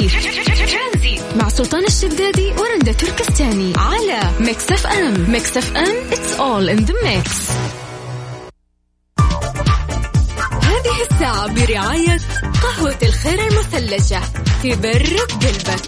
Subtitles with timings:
[0.00, 1.22] ترانزيت.
[1.36, 3.72] مع سلطان الشدادي ورندا تركستاني.
[3.76, 5.30] على Mix FM.
[5.30, 7.50] Mix FM it's all in the mix.
[10.62, 12.18] هذه الساعة برعاية
[12.62, 14.20] قهوة الخير المثلجة.
[14.62, 15.82] تبرد قلبك.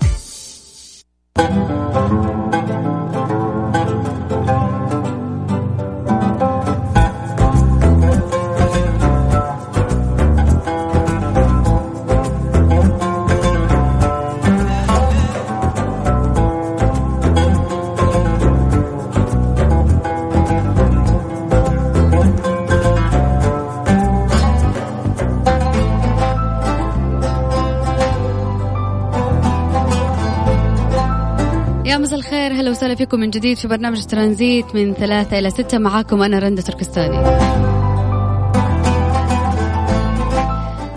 [32.04, 32.52] مساء الخير.
[32.52, 35.78] هلا وسهلا فيكم من جديد في برنامج ترانزيت من ثلاثة إلى ستة.
[35.78, 37.16] معاكم أنا رندة تركستاني.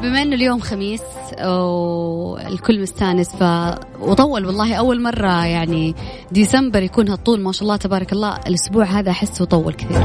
[0.01, 1.01] بما إنه اليوم خميس
[1.41, 3.43] والكل مستانس ف
[4.01, 5.95] وطول والله أول مرة يعني
[6.31, 10.03] ديسمبر يكون هالطول ما شاء الله تبارك الله الأسبوع هذا أحسه طول كثير.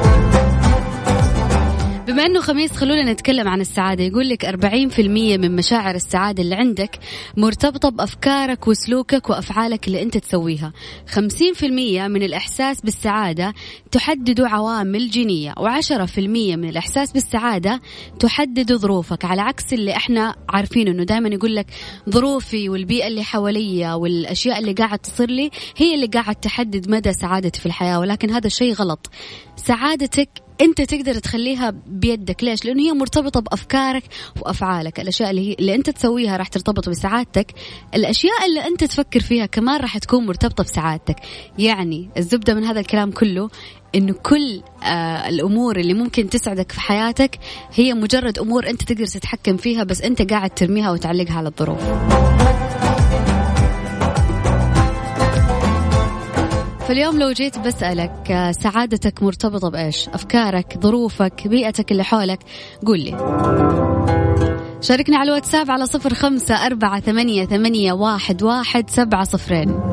[2.13, 4.05] بما إنه خميس خلونا نتكلم عن السعادة.
[4.05, 6.99] يقول لك 40% من مشاعر السعادة اللي عندك
[7.37, 10.73] مرتبطة بأفكارك وسلوكك وأفعالك اللي أنت تسويها.
[11.07, 13.55] 50% من الإحساس بالسعادة
[13.91, 17.81] تحدده عوامل جينية و10% من الإحساس بالسعادة
[18.21, 19.25] تحدد ظروفك.
[19.25, 21.67] على عكس اللي إحنا عارفين إنه دائما يقول لك
[22.11, 27.61] ظروفي والبيئة اللي حواليا والأشياء اللي قاعد تصير لي هي اللي قاعد تحدد مدى سعادتي
[27.61, 28.01] في الحياة.
[28.01, 29.11] ولكن هذا الشيء غلط.
[29.57, 32.45] سعادتك أنت تقدر تخليها بيدك.
[32.45, 34.03] ليش؟ لأنه هي مرتبطة بأفكارك
[34.41, 35.01] وأفعالك.
[35.01, 37.47] الأشياء اللي, هي اللي أنت تسويها راح ترتبط بسعادتك.
[37.95, 41.17] الأشياء اللي أنت تفكر فيها كمان راح تكون مرتبطة بسعادتك.
[41.59, 43.51] يعني الزبدة من هذا الكلام كله
[43.95, 47.39] إنه كل آه الأمور اللي ممكن تسعدك في حياتك
[47.75, 51.81] هي مجرد أمور أنت تقدر تتحكم فيها بس أنت قاعد ترميها وتعلقها على الظروف.
[56.89, 62.39] فاليوم لو جيت بسألك آه، سعادتك مرتبطة بإيش؟ أفكارك ظروفك بيئتك اللي حولك؟
[62.87, 63.11] قول لي.
[64.81, 69.92] شاركني على الواتساب على صفر خمسة أربعة ثمانية, ثمانية واحد, واحد سبعة صفرين.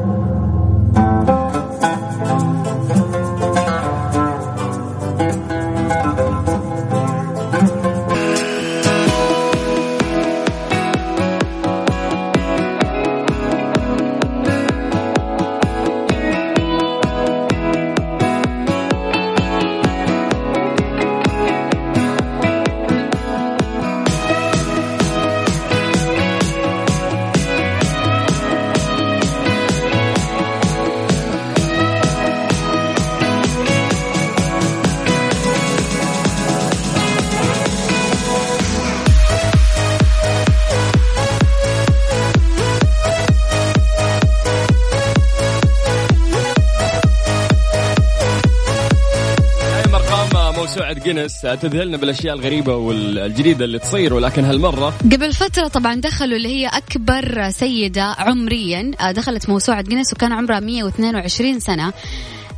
[51.20, 56.68] جينيس تذهلنا بالأشياء الغريبة والجديدة اللي تصير ولكن هالمرة قبل فترة طبعا دخلوا اللي هي
[56.68, 61.94] أكبر سيدة عمريا آه، دخلت موسوعة جينيس وكان عمرها 122 سنة.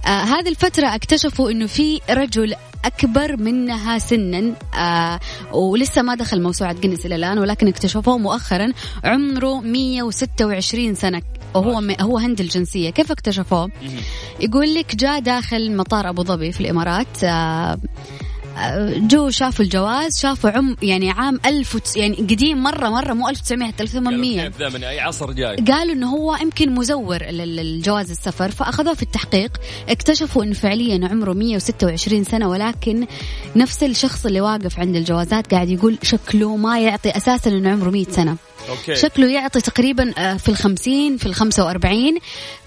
[0.06, 2.54] آه هذه الفترة اكتشفوا إنه في رجل
[2.86, 5.20] أكبر منها سنا آه
[5.54, 8.68] ولسه ما دخل موسوعة جينيس إلى الآن ولكن اكتشفوه مؤخرا
[9.04, 11.22] عمره 126 سنة
[11.56, 12.90] وهو هو هند الجنسية.
[12.90, 13.72] كيف اكتشفوه؟
[14.40, 17.78] يقول لك جاء داخل مطار أبو ظبي في الإمارات آه
[18.96, 23.74] جو شافوا الجواز شافوا عم يعني عام ألف وتس يعني قديم مرة مرة مو 1900
[23.80, 25.56] 1800 كيف ذا من أي عصر جاي.
[25.56, 29.52] قالوا إنه هو يمكن مزور الجواز السفر فأخذوه في التحقيق.
[29.90, 33.08] اكتشفوا إنه فعليا عمره 126 سنة ولكن
[33.56, 38.06] نفس الشخص اللي واقف عند الجوازات قاعد يقول شكله ما يعطي أساسا إنه عمره 100
[38.10, 38.36] سنة.
[38.70, 38.96] okay.
[38.96, 42.18] شكله يعطي تقريبا آه، في الخمسين في الخمسة وأربعين.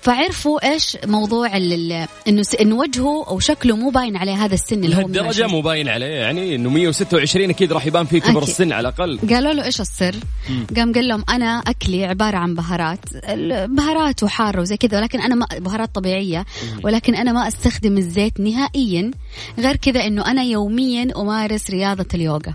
[0.04, 5.06] فعرفوا إيش موضوع إنه إنه وجهه أو شكله مو باين عليه هذا السن اللي هو
[5.06, 8.48] الدرجة مو باين عليه يعني إنه 126 أكيد راح يبان فيه كبر أكيد.
[8.48, 9.18] السن على الأقل.
[9.30, 10.14] قالوا له إيش السر؟
[10.76, 12.98] قام قال لهم أنا أكلي عبارة عن بهارات.
[13.68, 16.44] بهارات وحارة وزي كذا ولكن أنا ما بهارات طبيعية.
[16.82, 19.10] ولكن أنا ما أستخدم الزيت نهائيا.
[19.58, 22.54] غير كذا إنه أنا يوميا أمارس رياضة اليوغا.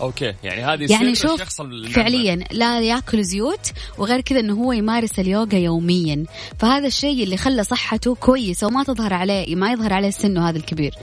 [0.00, 0.34] أوكي.
[0.44, 1.42] يعني هذه يعني شوف
[1.92, 6.24] فعليا لا يأكل زيوت وغير كذا إنه هو يمارس اليوغا يوميا.
[6.58, 10.94] فهذا الشيء اللي خلى صحته كويسة وما تظهر عليه ما يظهر عليه سنه هذا الكبير.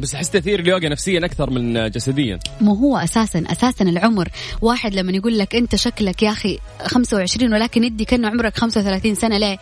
[0.00, 2.38] بس أحس تأثير اليوغا نفسيا أكثر من جسديا.
[2.60, 4.28] مو هو أساسا أساسا العمر.
[4.62, 9.38] واحد لما يقول لك أنت شكلك يا أخي 25 ولكن يدي كانه عمرك 35 سنة
[9.38, 9.58] ليه؟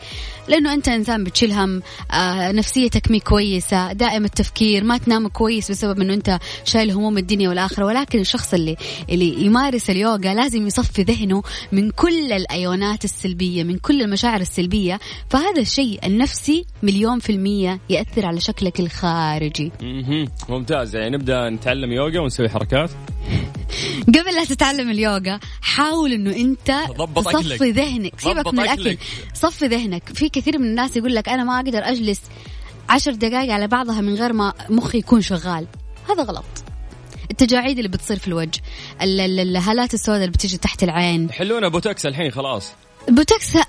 [0.48, 1.82] لأنه أنت إنسان بتشيل هم.
[2.10, 7.48] آه نفسيتك مي كويسة دائم التفكير ما تنام كويس بسبب إنه أنت شايل هموم الدنيا
[7.48, 7.84] والآخرة.
[7.84, 8.76] ولكن الشخص اللي
[9.10, 11.42] اللي يمارس اليوغا لازم يصفي ذهنه
[11.72, 15.00] من كل الأيونات السلبية من كل المشاعر السلبية.
[15.30, 19.72] فهذا الشيء النفسي مليون في المية يأثر على شكلك الخارجي.
[20.48, 20.96] ممتاز.
[20.96, 22.90] يعني نبدأ نتعلم يوغا ونسوي حركات.
[24.14, 26.72] قبل لا تتعلم اليوغا حاول إنه أنت
[27.16, 27.62] تصفي أكلك.
[27.62, 28.20] ذهنك.
[28.20, 28.96] سيبك من الأكل.
[29.34, 30.02] صفي ذهنك.
[30.14, 32.20] في كثير من الناس يقول لك أنا ما أقدر أجلس
[32.88, 35.66] عشر دقائق على بعضها من غير ما مخي يكون شغال.
[36.10, 36.44] هذا غلط.
[37.30, 38.60] التجاعيد اللي بتصير في الوجه
[39.02, 41.30] ال- ال- الهالات السوداء اللي بتيجي تحت العين.
[41.30, 42.72] حلونا بوتوكس الحين خلاص.
[43.08, 43.60] بوتوكس ه-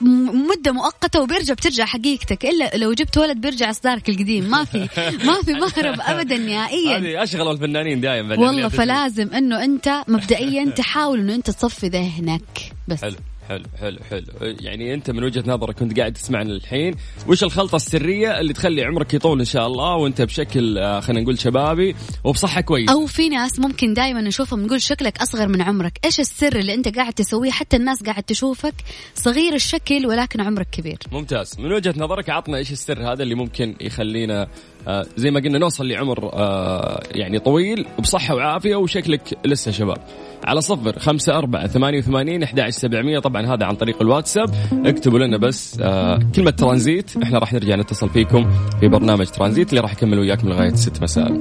[0.00, 2.44] م- مدة مؤقتة وبيرجع بترجع حقيقتك.
[2.46, 4.44] إلا لو جبت ولد بيرجع إصدارك القديم.
[4.50, 4.78] ما في
[5.24, 6.96] ما في مهرب أبدا نهائيا.
[6.98, 12.72] هذه أشغل الفنانين دائما والله فلازم إنه أنت مبدئيا تحاول إنه أنت تصفي ذهنك.
[12.88, 13.00] بس.
[13.02, 13.16] حلو.
[13.52, 14.56] حلو حلو حلو.
[14.60, 16.94] يعني أنت من وجهة نظرك كنت قاعد تسمعنا الحين
[17.28, 21.38] وش الخلطة السرية اللي تخلي عمرك يطول إن شاء الله وأنت بشكل آه، خلينا نقول
[21.38, 21.94] شبابي
[22.24, 25.98] وبصحة كويسة؟ أو في ناس ممكن دائما نشوفهم نقول شكلك أصغر من عمرك.
[26.04, 28.74] إيش السر اللي أنت قاعد تسويه؟ حتى الناس قاعد تشوفك
[29.14, 30.98] صغير الشكل ولكن عمرك كبير.
[31.12, 31.60] ممتاز.
[31.60, 34.48] من وجهة نظرك عطنا إيش السر هذا اللي ممكن يخلينا
[34.88, 39.98] آه، زي ما قلنا نوصل لعمر آه، يعني طويل بصحة وعافية وشكلك لسه شباب.
[40.44, 43.18] على صفر خمسة أربعة ثمانية وثمانين أحد سبعمية.
[43.18, 44.54] طبعا هذا عن طريق الواتساب.
[44.86, 47.10] اكتبوا لنا بس آه، كلمة ترانزيت.
[47.22, 48.50] إحنا راح نرجع نتصل فيكم
[48.80, 51.40] في برنامج ترانزيت اللي راح يكمل وياكم لغاية ست مساء.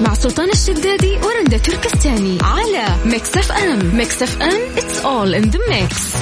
[0.00, 2.38] مع سلطان الشدادي ورندا تركستاني.
[2.42, 3.96] على ميكس أف أم.
[3.96, 6.16] ميكس أف أم it's all in the mix.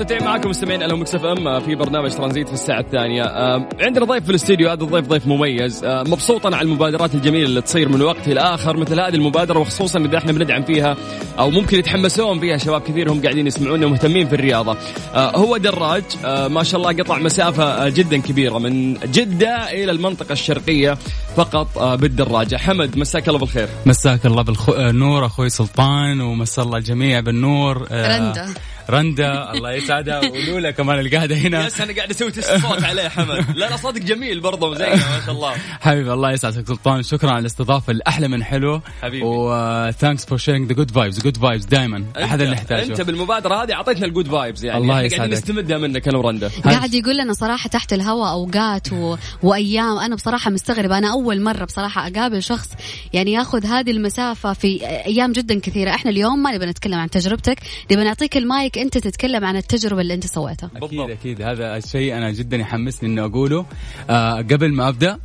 [0.00, 3.22] مستمرين ومستمتعين معكم مستمعين على ميكس أف إم في برنامج ترانزيت في الساعة الثانية.
[3.22, 5.84] آه، عندنا ضيف في الاستديو هذا الضيف ضيف مميز.
[5.84, 9.98] آه، مبسوطا على المبادرات الجميلة اللي تصير من وقت إلى آخر مثل هذه المبادرة وخصوصا
[9.98, 10.96] إذا إحنا بندعم فيها
[11.38, 14.76] أو ممكن يتحمسون فيها شباب كثير هم قاعدين يسمعونا ومهتمين في الرياضة.
[15.14, 16.04] آه، هو دراج.
[16.24, 20.98] آه، ما شاء الله قطع مسافة آه، جدا كبيرة من جدة إلى المنطقة الشرقية
[21.36, 22.56] فقط آه، بالدراجة.
[22.56, 23.68] حمد مساك الله بالخير.
[23.86, 27.86] مساك الله بالنور أخوي سلطان ومسا الله الجميع بالنور.
[27.90, 28.46] آه،
[28.90, 29.52] رندا.
[29.52, 30.20] الله يسعدها.
[30.20, 31.66] ولولا كمان اللي قاعدة هنا.
[31.66, 33.44] yes أنا قاعد أسوي test صوت عليه حمد.
[33.56, 35.54] لا لا صوتك جميل برضه زينا ما شاء الله.
[35.80, 37.02] حبيبي الله يسعدك سلطان.
[37.02, 38.80] شكرا على الاستضافة الأحلى من حلو.
[39.02, 39.26] حبيبي.
[39.26, 43.62] و thanks for sharing the good vibes good vibes دائما أحد اللي نحتاجه أنت بالمبادرة
[43.62, 44.78] هذه أعطيتنا ال good vibes يعني.
[44.78, 45.32] الله إحنا قاعدين يسعدك.
[45.32, 46.50] نستمدها منك أنا ورندا.
[46.64, 49.16] قاعد يقول لنا صراحة تحت الهواء أوقات و...
[49.42, 49.98] وأيام.
[49.98, 50.98] أنا بصراحة مستغربة.
[50.98, 52.68] أنا أول مرة بصراحة أقابل شخص
[53.12, 55.90] يعني ياخذ هذه المسافة في أيام جدا كثيرة.
[55.90, 57.58] إحنا اليوم ما نبي نتكلم عن تجربتك.
[57.92, 60.70] نبي نعطيك المايك أنت تتكلم عن التجربة اللي أنت سويتها.
[60.76, 61.00] أكيد.
[61.00, 61.42] أكيد.
[61.42, 63.66] هذا الشيء أنا جدا يحمسني إني أقوله.
[64.10, 65.18] آه قبل ما أبدأ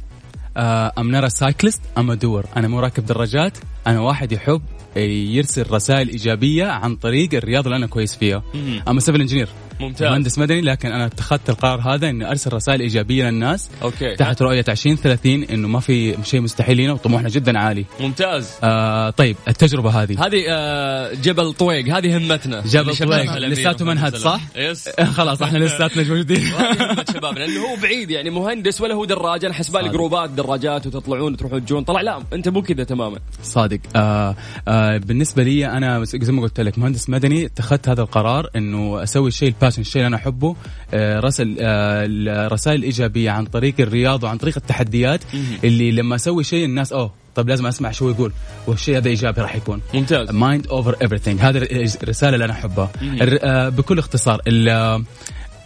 [0.57, 3.57] I'm not a cyclist I'm دور أنا مو راكب دراجات.
[3.88, 4.62] أنا واحد يحب
[4.96, 8.44] يرسل رسائل إيجابية عن طريق الرياضه اللي أنا كويس فيها.
[8.88, 9.50] I'm civil engineer
[9.80, 10.12] ممتاز.
[10.12, 13.69] مهندس مدني لكن أنا اتخذت القرار هذا إني أرسل رسائل إيجابية للناس.
[13.81, 14.15] okay.
[14.16, 17.86] تحت رؤية 2030 إنه ما في شيء مستحيل لنا وطموحنا جدا عالي.
[18.00, 18.51] ممتاز.
[18.63, 20.25] آه طيب التجربة هذه.
[20.25, 21.95] هذه آه جبل طويق.
[21.98, 22.62] هذه همتنا.
[22.62, 23.38] جبل طويق.
[23.38, 24.16] لساته منهد،.
[24.16, 26.48] صح؟ yes خلاص إحنا لساتنا موجودين.
[26.56, 29.45] همة شبابنا لأنه هو بعيد يعني مهندس ولا هو دراجة.
[29.45, 29.89] أنا حسبالي.
[29.89, 31.83] groupات دراجات وتطلعون وتروحون تجون.
[31.83, 33.19] طلع لا أنت مو كذا تماما.
[33.44, 33.80] صادق.
[33.95, 34.36] آه
[34.68, 39.28] آه بالنسبة لي أنا زي ما قلت لك مهندس مدني اتخذت هذا القرار إنه أسوي
[39.28, 40.56] الشيء ال passion الشيء اللي أنا احبه
[40.94, 45.22] آه أرسل آه الرسائل الايجابيه عن طريق الرياضه وعن طريق التحديات
[45.64, 48.31] اللي لما أسوي شيء الناس أوه طب لازم أسمع شو يقول.
[48.68, 49.81] والشيء هذا إيجابي راح يكون.
[49.94, 50.31] ممتاز.
[50.31, 51.57] mind over everything هذا
[52.04, 52.90] الرساله اللي أنا أحبها.
[53.22, 55.04] آه بكل اختصار ال-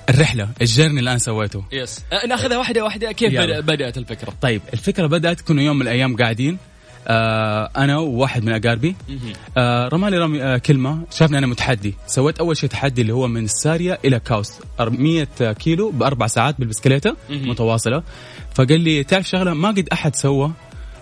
[0.10, 1.64] الرحلة ال journey اللي أنا سويته.
[1.72, 3.12] yes ناخذها واحدة واحدة.
[3.12, 3.60] كيف يلا.
[3.60, 6.58] بدأت الفكرة؟ طيب الفكرة بدأت كنا يوم من الأيام قاعدين.
[7.10, 8.96] آه أنا وواحد من أقاربي.
[9.58, 11.96] آه رمالي رمي آه كلمة شافني أنا متحدي.
[12.08, 14.60] سويت أول شيء تحدي اللي هو من الساريه إلى كاوست.
[14.80, 17.16] 100 كيلو بأربع ساعات بالبسكليتة.
[17.30, 18.04] متواصلة.
[18.56, 20.52] فقال لي تعرف شغلة؟ ما قد أحد سوى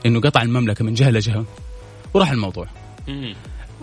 [0.06, 1.46] إنه قطع المملكة من جهة لجهة.
[2.14, 2.68] وراح الموضوع.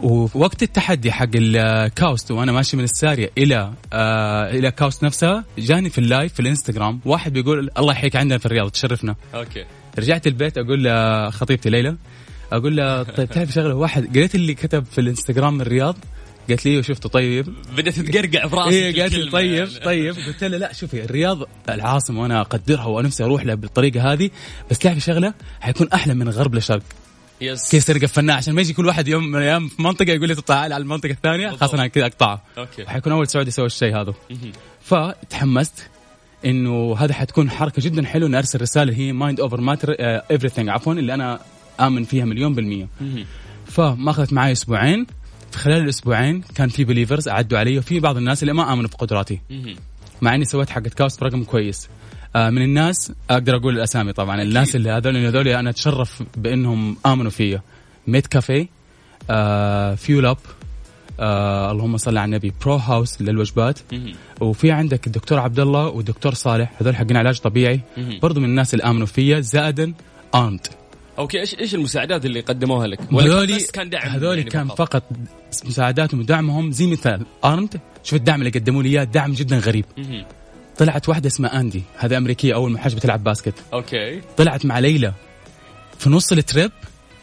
[0.03, 0.29] مهم.
[0.35, 5.99] ووقت التحدي حق الكاوست وأنا ماشي من السارية إلى آه إلى كاوست نفسها جاني في
[5.99, 9.17] ال live في الإنستغرام واحد بيقول الله يحييك عندنا في الرياض تشرفنا.
[9.35, 9.65] okay.
[9.99, 11.97] رجعت البيت أقول لخطيبتي ليلى
[12.53, 15.97] أقول لها طيب تعرف شغلة؟ واحد قريت اللي كتب في الإنستغرام من الرياض
[16.49, 17.55] قالت لي شفته طيب.
[17.77, 19.69] بدأت تقرقع في راسك إيه قالت لي طيب.
[19.85, 20.15] طيب.
[20.15, 24.31] قلت لها لا شوفي الرياض العاصمة وأنا أقدرها ونفسي أروح لها بالطريقة هذه
[24.71, 26.83] بس تعرفي شغلة؟ حيكون أحلى من غرب لشرق
[27.47, 30.29] yes كيف ترقى فنان عشان ما يجي كل واحد يوم من الأيام في منطقة يقول
[30.29, 31.51] لي تعال على المنطقة الثانية.
[31.51, 32.83] خلاص أنا كذا اقطعها okay.
[32.83, 34.15] وحيكون أول سعودي يسوي الشيء هذا.
[34.83, 35.91] فتحمست
[36.45, 40.93] إنه هذا حتكون حركة جدا حلوة اني ارسل رسالة هي mind over matter everything عفوا
[40.93, 41.41] اللي أنا
[41.81, 42.89] آمن فيها مليون بالمية.
[43.67, 45.07] فما اخذت معي أسبوعين.
[45.53, 48.97] في خلال الأسبوعين كان في believers عدوا علي وفي بعض الناس اللي ما آمنوا في
[48.97, 49.41] قدراتي
[50.23, 51.89] مع إني سويت حقت كاوست برقم كويس.
[52.37, 54.43] من الناس أقدر أقول الأسامي طبعا.
[54.43, 57.61] الناس اللي هذول هذول أنا أتشرف بإنهم آمنوا فيا.
[58.07, 58.69] ميد كافيه
[59.31, 60.39] آه فيول اب
[61.21, 63.79] آه اللهم صل على النبي برو هاوس للوجبات.
[64.41, 67.81] وفي عندك الدكتور عبد الله والدكتور صالح هذول حقين علاج طبيعي.
[68.23, 69.93] برضو من الناس اللي آمنوا فيا زائدا
[70.35, 70.67] ارمد
[71.19, 75.03] okay إيش إيش المساعدات اللي قدموها لك؟ هذولي كان دعم هذولي يعني كان فقط؟
[75.65, 76.73] مساعداتهم ودعمهم.
[76.73, 79.85] زي مثال ارمد شوف الدعم اللي قدموا لي إياه دعم جدا غريب.
[80.79, 83.55] طلعت واحدة اسمها أندي هذا أمريكية أول ما حاجة بتلعب basket.
[83.73, 84.21] okay.
[84.37, 85.13] طلعت مع ليلى
[85.99, 86.71] في نص ال trip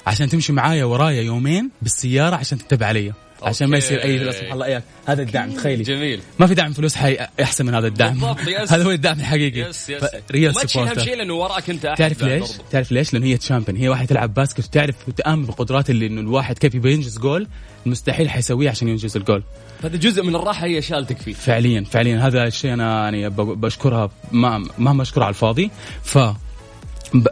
[0.07, 3.13] عشان تمشي معايا ورايا يومين بالسيارة عشان تتبع علي
[3.43, 5.83] عشان ما يصير اي لا سبحان الله اياك هذا الدعم تخيلي.
[5.83, 6.21] جميل.
[6.39, 8.23] ما في دعم فلوس حي أحسن من هذا الدعم.
[8.71, 9.69] هذا هو الدعم الحقيقي.
[9.69, 10.03] yes yes.
[10.31, 12.63] ريال ما تشيل هم supporter شيء لأنه وراك أنت أحد تعرف ليش؟ برضو.
[12.71, 16.57] تعرف ليش؟ لأنه هي champion هي واحد تلعب basket وتعرف وتامن بقدرات اللي إنه الواحد
[16.57, 17.47] كيف يبغى ينجز جول
[17.85, 19.43] المستحيل حيسويه عشان ينجز الجول
[19.83, 21.33] هذا جزء من الراحة هي شالتك فيه.
[21.33, 22.27] فعليا فعليا.
[22.27, 25.71] هذا الشيء أنا يعني بشكرها ما ما بشكرها على الفاضي.
[26.03, 26.17] ف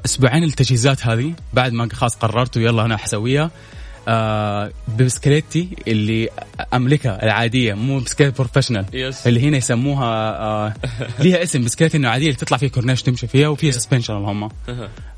[0.05, 3.51] أسبوعين التجهيزات هذه بعد ما خلاص قررت ويلا أنا حسويها.
[4.07, 6.29] آه ببسكليتي اللي
[6.73, 9.27] أملكها العادية مو بسكليت professional yes.
[9.27, 10.05] اللي هنا يسموها
[10.39, 10.73] آه
[11.19, 14.49] ليها اسم بسكليت إنه عادية اللي تطلع فيها كورنيش تمشي فيها وفيها suspension اللهم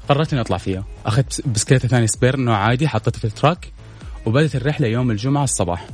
[0.10, 0.84] قررت إني أطلع فيها.
[1.06, 3.72] أخذت بس- بسكليته ثانية spare نوع عادي حطيته في ال truck
[4.26, 5.88] وبدت الرحلة يوم الجمعة الصباح.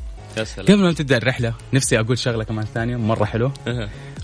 [0.57, 3.51] قبل ما تبدأ الرحلة نفسي أقول شغلة كمان ثانية مرة حلو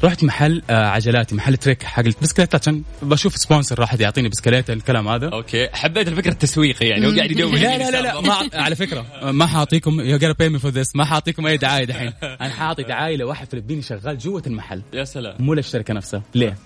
[0.04, 5.08] رحت محل آه عجلاتي محل تريك حق البسكليتات عشان بشوف sponsor راح يعطيني بسكليت الكلام
[5.08, 5.30] هذا.
[5.30, 5.70] أوكي.
[5.74, 9.46] حبيت الفكرة التسويقيه يعني هو قاعد يدور لا لا لا لا ما على فكرة ما
[9.46, 12.14] حاعطيكم you gotta pay me for this ما حاعطيكم أي دعاية دحين.
[12.42, 14.82] أنا حاعطي دعاية لواحد فلبيني شغال جوة المحل.
[14.94, 15.36] يا سلام.
[15.40, 16.24] مو للشركة نفسها.
[16.36, 16.58] ليه؟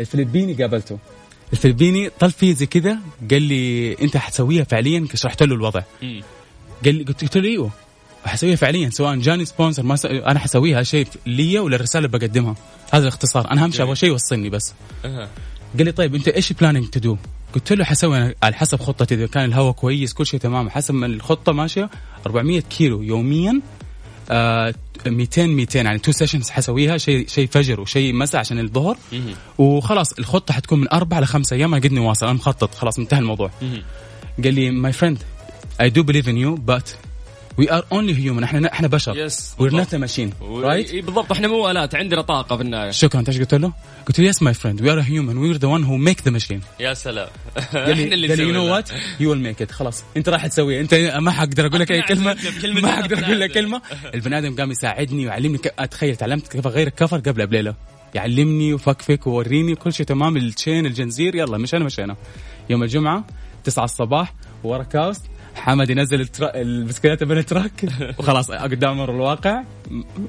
[0.00, 0.98] الفلبيني قابلته.
[1.52, 2.98] الفلبيني طل فيه زي كذا
[3.30, 5.82] قال لي أنت حتسويها فعليا شرحت له الوضع.
[6.84, 7.70] قال لي قلت له إيوه.
[8.28, 10.06] حسويها فعليا سواء جاني sponsor ما س...
[10.06, 12.54] أنا حسويها شيء لي وللرسالة اللي بقدمها.
[12.92, 13.50] هذا الاختصار.
[13.50, 14.74] أنا أهم شيء أبغى شيء يوصلني بس.
[15.04, 17.16] قال لي طيب أنت إيش planning to do؟
[17.54, 19.14] قلت له حسوي أنا على حسب خطتي.
[19.14, 20.70] إذا كان الهواء كويس كل شيء تمام.
[20.70, 21.90] حسب ما الخطة ماشية
[22.26, 23.60] 400 كيلو يوميا
[24.30, 24.74] آه
[25.06, 28.96] 200 200 يعني two sessions حسويها شيء شيء فجر وشيء مساء عشان الظهر.
[29.58, 31.74] وخلاص الخطة حتكون من أربع لخمس أيام.
[31.74, 32.26] أنا قدني واصل.
[32.26, 32.74] أنا مخطط.
[32.74, 33.50] خلاص انتهى الموضوع.
[34.44, 35.18] قال لي my friend
[35.80, 36.90] I do believe in you but
[37.58, 39.16] we are only human إحنا إحنا بشر.
[39.16, 39.92] yes we're بالضبط.
[39.94, 41.32] not machine right بالضبط.
[41.32, 41.94] إحنا مو آلات.
[41.94, 42.90] عندنا طاقة في النهاية.
[42.90, 43.20] شكرا.
[43.20, 43.72] انت إيش قلت له؟
[44.08, 46.30] قلت له yes my friend we are human we are the one who make the
[46.30, 47.28] machine يا سلام.
[47.58, 48.72] إحنا اللي قال you know.
[48.74, 50.04] what you will make it خلاص.
[50.16, 50.80] أنت راح تسوي.
[50.80, 52.36] أنت ما حقدر أقول لك أي كلمة.
[52.82, 53.52] ما حقدر أقول لك.
[53.52, 53.82] كلمة.
[54.14, 55.58] البني آدم قام يساعدني ويعلمني.
[55.78, 57.74] أتخيل تعلمت كيف أغير الكفر قبل بليلة.
[58.14, 60.36] يعلمني وفكفك ووريني كل شيء تمام.
[60.36, 62.16] ال chain الجنزير يلا مشينا مشينا.
[62.70, 63.24] يوم الجمعة
[63.64, 64.34] 9 الصباح
[64.64, 65.22] ورا كاوست
[65.56, 66.54] حمد ينزل ال tru...
[66.54, 67.84] البسكليت من ال truck.
[68.18, 69.62] وخلاص قدام أمر الواقع.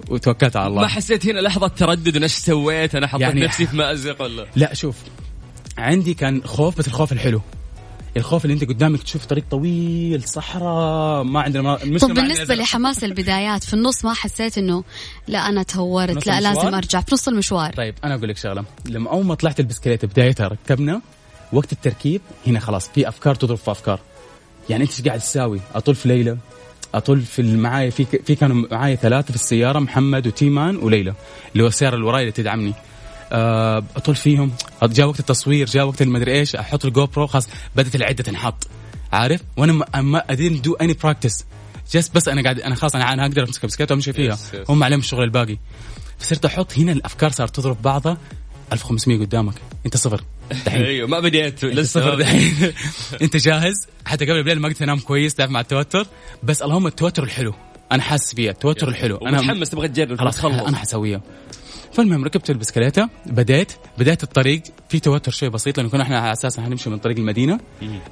[0.10, 0.81] وتوكلت على الله.
[0.81, 4.46] ما حسيت هنا لحظة تردد أنا إيش سويت؟ أنا حطيت يعني- نفسي في مأزق ولا؟
[4.55, 4.96] لا شوف.
[5.77, 7.41] عندي كان خوف بس الخوف الحلو.
[8.17, 11.84] الخوف اللي أنت قدامك تشوف طريق طويل صحراء ما عندنا ما...
[11.84, 12.55] المشكلة طب زرع.
[12.55, 14.84] لحماس البدايات في النص ما حسيت إنه
[15.27, 17.01] لا أنا تهورت لا المشوار؟ لازم أرجع.
[17.01, 17.74] في نص المشوار.
[17.74, 18.65] طيب أنا أقول لك شغلة.
[18.86, 21.01] لما أول ما طلعت البسكليت بدايتها ركبنا
[21.53, 24.00] وقت التركيب هنا خلاص في أفكار تضرب في أفكار.
[24.69, 26.38] يعني انت إيش قاعد تساوي؟ أطول في ليلى
[26.95, 31.13] أطول في معايا في في كانوا معايا ثلاثة في السيارة محمد وتيمان وليلى
[31.53, 32.74] اللي هو السيارة اللي وراي اللي تدعمني.
[33.31, 34.51] آه، أطول فيهم.
[34.83, 38.67] جاء وقت التصوير جاء وقت المدري إيش أحط الجو برو خلاص بدأت العدة تنحط.
[39.12, 41.45] عارف؟ وأنا ما- ما ادين دو اني براكتس
[41.91, 44.36] جست بس أنا قاعد أنا خلاص أنا أنا أقدر امسك البسكليت وأمشي فيها.
[44.36, 44.69] Yes, yes.
[44.69, 45.57] هم عليهم الشغل الباقي.
[46.19, 48.17] فصرت أحط هنا الأفكار صارت تضرب بعضها.
[48.74, 49.53] 1500 قدامك.
[49.86, 50.24] أنت صفر.
[50.66, 50.84] دحين.
[50.84, 51.66] أيوه ما بديت.
[51.66, 52.74] لسه صفر دحين.
[53.22, 56.08] أنت جاهز؟ حتى قبل الليل ما قدرت أنام كويس تعرف مع التوتر.
[56.44, 57.54] بس اللهم التوتر الحلو.
[57.92, 59.18] أنا حاسس فيه التوتر الحلو.
[59.18, 61.22] أنا متحمس تبغى تجرب خلاص أنا حسويها.
[61.94, 64.62] فالمهم ركبت البسكليتة بديت بدايه الطريق.
[64.89, 67.60] في توتر شوي بسيط لأنه كنا إحنا على أساس حنمشي من طريق المدينة.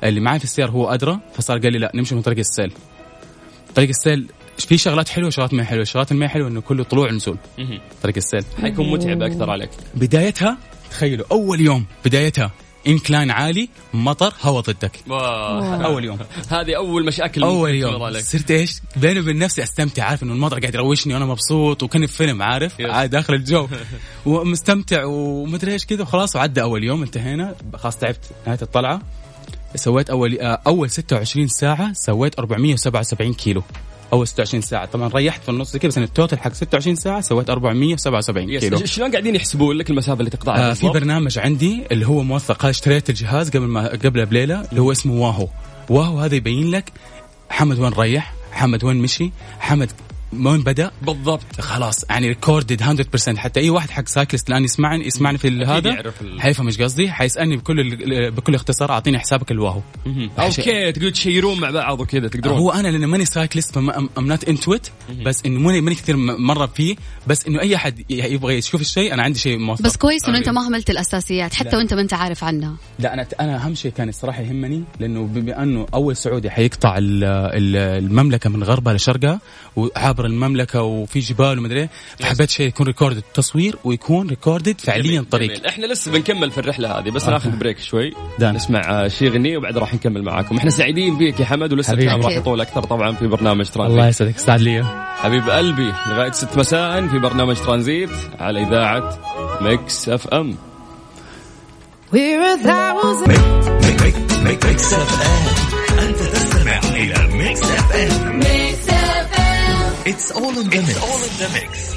[0.03, 2.73] اللي معي في السياره هو أدرى فصار قال لي لا نمشي من طريق السيل.
[3.75, 4.27] طريق السيل
[4.57, 5.81] في شغلات حلوة وشغلات ما حلوة.
[5.81, 7.79] الشغلات اللي ما حلوة إنه كله طلوع نزول مهم.
[8.03, 8.43] طريق السيل.
[8.61, 9.69] حيكون متعب أكثر عليك.
[9.95, 10.57] بدايتها
[10.91, 12.51] تخيلوا أول يوم بدايتها
[12.87, 14.99] incline عالي مطر هواء ضدك.
[15.85, 16.19] أول يوم.
[16.49, 18.19] هذه أول مشاكل أول يوم.
[18.19, 22.13] صرت إيش؟ بيني وبين نفسي أستمتع عارف إنه المطر قاعد يروشني وأنا مبسوط وكأني في
[22.13, 22.81] فيلم عارف.
[22.81, 23.67] عاد داخل الجو.
[24.25, 27.55] ومستمتع ومدري إيش كذا وخلاص وعدى أول يوم انتهينا.
[27.73, 29.01] خلاص تعبت نهاية الطلعة.
[29.75, 33.63] سويت أول آه، أول 26 ساعة سويت 477 كيلو.
[34.15, 37.21] اول 26 ساعة طبعا ريحت في النص كذا بس أنا ال total حق 26 ساعة
[37.21, 38.61] سويت 477 yes.
[38.63, 42.65] كيلو شلون قاعدين يحسبون لك المسافة اللي تقطعها آه في؟ برنامج عندي اللي هو موثق
[42.65, 45.47] اشتريت الجهاز قبل ما قبل بليلة اللي هو اسمه Wahoo
[45.89, 46.91] Wahoo هذا يبين لك
[47.49, 49.91] حمد وين ريح حمد وين مشي حمد
[50.33, 51.61] وين بدأ؟ بالضبط.
[51.61, 56.13] خلاص يعني recorded 100% حتى أي واحد حق cyclist الآن يسمعني يسمعني في ال- هذا
[56.39, 57.11] حيفهم إيش قصدي.
[57.11, 59.81] حيسألني بكل ال- بكل اختصار أعطيني حسابك ال Wahoo
[60.39, 62.57] أوكي تقدر تـ share ون مع بعض وكذا تقدرون.
[62.57, 64.87] هو أنا لأنه ماني cyclist I'm not into it
[65.25, 66.95] بس إنه ماني ماني كثير مرة فيه.
[67.27, 69.81] بس إنه أي أحد يبغى يشوف الشيء أنا عندي شيء موثق.
[69.85, 70.49] بس كويس إنه أنت.
[70.49, 71.77] ما هملت الأساسيات حتى لا.
[71.77, 72.75] وأنت ما أنت عارف عنها.
[72.99, 77.23] لا أنا أنا أهم شيء كان الصراحة يهمني لأنه بما أنه أول سعودي حيقطع ال-
[77.23, 79.39] ال- المملكة من غربها لشرقها
[80.15, 81.89] وعابر المملكة وفي جبال ومدري إيه.
[82.19, 85.51] فحبيت شيء يكون recorded تصوير ويكون recorded فعليا جميل، طريق.
[85.51, 85.65] جميل.
[85.65, 88.13] إحنا لسه بنكمل في الرحلة هذه بس ناخذ break شوي.
[88.39, 88.55] done.
[88.55, 90.57] نسمع آه، شي غنية وبعد راح نكمل معاكم.
[90.57, 91.93] إحنا سعيدين فيك يا حمد ولسه.
[91.93, 92.31] الكلام راح.
[92.31, 93.97] يطول أكثر طبعا في برنامج ترانزيت.
[93.97, 94.83] الله يسعدك سعد لي.
[95.17, 99.19] حبيب قلبي لغاية 6 مساء في برنامج ترانزيت على إذاعة
[99.61, 100.55] ميكس اف ام
[104.43, 106.17] ميكس اف ام أنت
[110.07, 111.95] إلى Mix FM it's all in the mix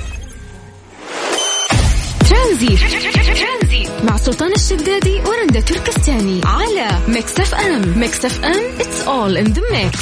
[2.30, 4.04] ترانزيت.
[4.04, 7.99] مع سلطان الشدادي ورندا تركستاني على Mix FM.
[7.99, 9.98] Mix FM it's all in the mix.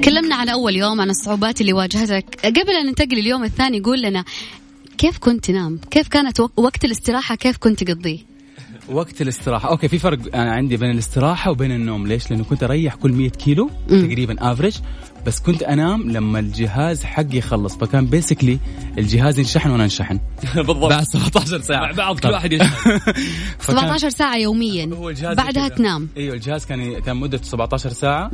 [0.00, 2.24] تكلمنا عن أول يوم عن الصعوبات اللي واجهتك.
[2.44, 4.24] قبل أن ننتقل اليوم الثاني قول لنا
[4.98, 8.18] كيف كنت تنام؟ كيف كانت وق- وقت الاستراحة؟ كيف كنت تقضيه؟
[8.88, 9.68] وقت الاستراحة.
[9.68, 12.06] أوكي في فرق أنا عندي بين الاستراحة وبين النوم.
[12.06, 13.70] ليش؟ لأنه كنت أريح كل 100 كيلو.
[13.88, 14.76] تقريبا average
[15.26, 18.58] بس كنت أنام لما الجهاز حقي يخلص فكان بيسكلي
[18.98, 20.20] الجهاز ينشحن وأنا أنشحن.
[20.56, 20.90] بالضبط.
[20.90, 21.80] بعد 17 ساعة.
[21.80, 24.90] مع بعض كل واحد فكان- 17 ساعة يوميا.
[24.94, 25.68] هو الجهاز بعدها.
[25.68, 26.08] تنام.
[26.16, 28.30] أيوه الجهاز كان كان مدته 17 ساعة.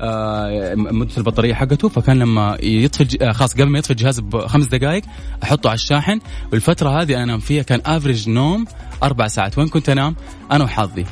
[0.00, 1.88] آه مدة البطارية حقته.
[1.88, 3.22] فكان لما يطفي الج...
[3.22, 5.02] آه خلاص قبل ما يطفي الجهاز بخمس دقائق
[5.42, 6.20] أحطه على الشاحن.
[6.52, 8.64] والفترة هذه أنا أنام فيها كان average نوم
[9.02, 9.58] أربع ساعات.
[9.58, 10.16] وين كنت أنام؟
[10.52, 11.04] أنا وحظي.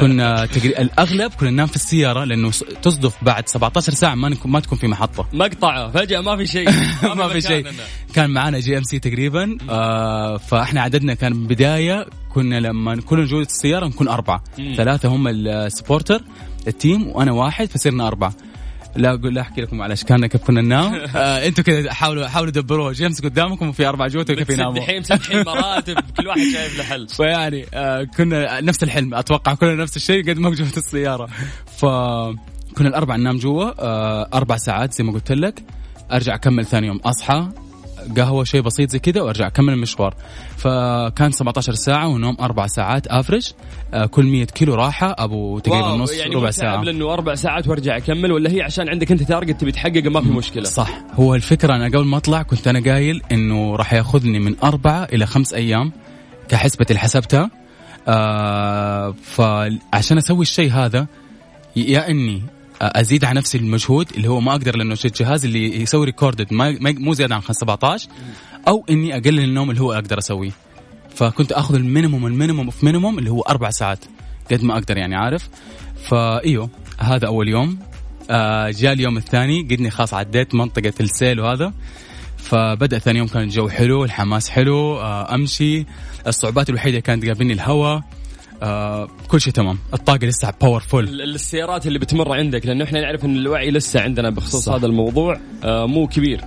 [0.00, 0.68] كنا تقري...
[0.68, 2.50] الأغلب كنا ننام في السيارة لأنه
[2.82, 5.26] تصدف بعد 17 ساعة ما نكون ما تكون في محطة.
[5.32, 6.70] مقطعه فجأة ما في شيء.
[7.18, 7.66] ما في شيء.
[8.14, 14.08] كان معانا GMC تقريبا آه فإحنا عددنا كان بداية كنا لما كلنا نجود السيارة نكون
[14.08, 14.44] أربعة.
[14.76, 16.22] ثلاثة هم ال supporter
[16.68, 18.34] team وأنا واحد فصرنا أربعة.
[18.96, 20.04] لا أقول لا أحكي لكم معلش.
[20.04, 22.92] كان كيف كنا ننام آه أنتم كذا حاولوا حاولوا دبروها.
[22.92, 25.94] GMC قدامكم وفي أربع جوت كيف يناموا مسدحين مراتب.
[26.16, 27.08] كل واحد شايف له حل.
[27.08, 29.14] فيعني آه كنا نفس الحلم.
[29.14, 31.26] أتوقع كلنا نفس الشيء قد ما جوة السيارة.
[31.76, 31.84] ف
[32.76, 35.62] كنا الأربع ننام جوا آه أربع ساعات زي ما قلت لك.
[36.12, 37.48] أرجع أكمل ثاني يوم أصحى.
[38.16, 40.14] قهوة شيء بسيط زي كذا وأرجع أكمل المشوار.
[40.56, 43.52] فكان 17 ساعة ونوم أربع ساعات افرج
[43.94, 46.74] آه كل 100 كيلو راحة أبو تقريبا نص يعني ربع ساعة.
[46.74, 50.20] تعب لأنه أربع ساعات وأرجع أكمل ولا هي عشان عندك أنت تارجت تبي تحققه ما
[50.20, 50.90] في مشكلة؟ صح.
[51.14, 55.26] هو الفكرة أنا قبل ما أطلع كنت أنا قايل إنه راح ياخذني من أربعة إلى
[55.26, 55.92] خمس أيام
[56.48, 57.50] كحسبة اللي حسبتها
[58.08, 61.06] آه فعشان أسوي الشيء هذا
[61.76, 62.42] يا إني
[62.80, 67.14] أزيد على نفسي المجهود اللي هو ما أقدر لأنه الجهاز اللي يسوي recorded ما مو
[67.14, 68.08] زيادة عن 17
[68.68, 70.50] أو إني أقلل النوم اللي هو أقدر أسويه.
[71.14, 74.04] فكنت أخذ ال minimum ال minimum في minimum اللي هو أربع ساعات.
[74.50, 75.48] قد ما أقدر يعني عارف؟
[76.08, 77.78] فايوه هذا أول يوم.
[78.30, 81.72] آه جاء اليوم الثاني قدني خلاص عديت منطقة السيل وهذا.
[82.36, 85.86] فبدأ ثاني يوم كان الجو حلو الحماس حلو آه أمشي.
[86.26, 88.02] الصعوبات الوحيدة كانت تقابلني الهواء.
[88.64, 89.78] آه كل شيء تمام.
[89.94, 94.30] الطاقة لسه powerful ال- السيارات اللي بتمر عندك لأنه إحنا نعرف إن الوعي لسه عندنا
[94.30, 94.72] بخصوص صح.
[94.72, 96.40] هذا الموضوع آه مو كبير.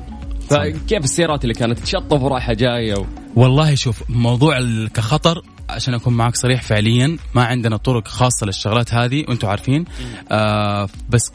[0.49, 3.05] فكيف السيارات اللي كانت تشطف ورايحة جاية و...
[3.35, 4.59] والله شوف موضوع
[4.93, 9.85] كخطر عشان أكون معك صريح فعليا ما عندنا طرق خاصة للشغلات هذه وأنتم عارفين.
[10.31, 11.31] آه بس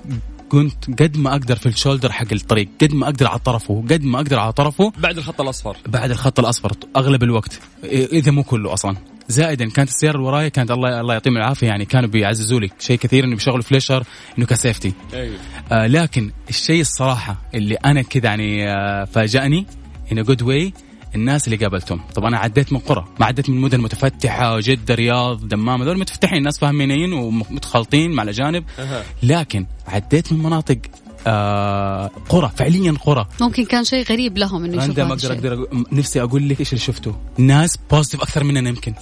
[0.49, 4.17] كنت قد ما أقدر في الشولدر حق الطريق قد ما أقدر على طرفه قد ما
[4.19, 5.77] أقدر على طرفه بعد الخط الأصفر.
[5.87, 7.61] بعد الخط الأصفر أغلب الوقت.
[7.85, 8.97] إذا مو كله أصلا.
[9.29, 12.99] زائدا كانت السيارة اللي وراي كانت الله الله يعطيهم العافية يعني كانوا بيعززوا لي شيء
[12.99, 14.05] كثير إنه بيشغلوا فليشر
[14.39, 14.93] إنه كسيفتي.
[15.15, 15.37] أيوه.
[15.73, 19.67] آه لكن الشيء الصراحة اللي أنا كذا يعني آه فاجأني
[20.11, 20.73] a good way
[21.15, 22.01] الناس اللي قابلتهم.
[22.15, 26.39] طب أنا عديت من قرى ما عديت من مدن متفتحة جدة رياض دمام هذول متفتحين
[26.39, 28.65] الناس فاهمينين ومتخلطين مع الأجانب.
[28.79, 29.05] أها.
[29.23, 30.79] لكن عديت من مناطق
[31.27, 33.27] آه قرى فعليا قرى.
[33.41, 35.53] ممكن كان شيء غريب لهم إنه يشوفوا عندما هذا أقدر.
[35.53, 37.15] أقدر أقول- نفسي أقول لك إيش اللي شفته.
[37.39, 38.95] ناس بوزيتيف أكثر مننا يمكن.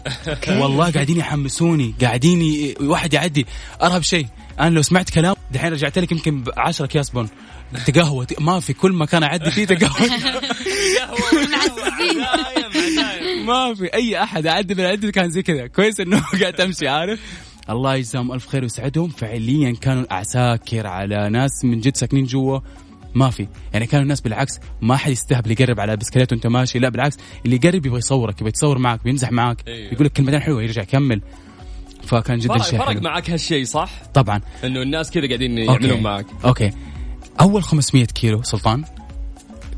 [0.48, 2.74] والله قاعدين يحمسوني قاعدين ي...
[2.80, 3.46] واحد يعدي.
[3.83, 4.26] أرهب شيء.
[4.61, 7.28] أنا لو سمعت كلام دحين رجعت لك يمكن ب 10 اكياس بن
[7.87, 10.09] تقهوى ما في كل مكان أعدي فيه تقهوى
[13.46, 15.66] ما في أي أحد أعدي من عندي كان زي كذا.
[15.66, 17.20] كويس إنه قاعد تمشي عارف؟
[17.70, 19.09] الله يجزاهم ألف خير ويسعدهم.
[19.09, 22.59] فعليا كانوا أعساكر على ناس من جد ساكنين جوا.
[23.14, 23.48] ما في.
[23.72, 26.78] يعني كانوا الناس بالعكس ما حد يستهبل يقرب على بسكليت وأنت ماشي.
[26.78, 29.92] لا بالعكس اللي يقرب يبغى يصورك يبغى يتصور معك بيمزح معك أيوه.
[29.92, 31.22] يقول لك كلمتين حلوة يرجع يكمل.
[32.02, 33.00] فكان جدا فرق, شيء فرق حلو.
[33.00, 34.40] معك هالشيء صح؟ طبعا.
[34.64, 36.02] إنه الناس كذا قاعدين يعملون.
[36.02, 36.26] معك.
[36.44, 36.70] okay.
[37.40, 38.85] أول 500 كيلو سلطان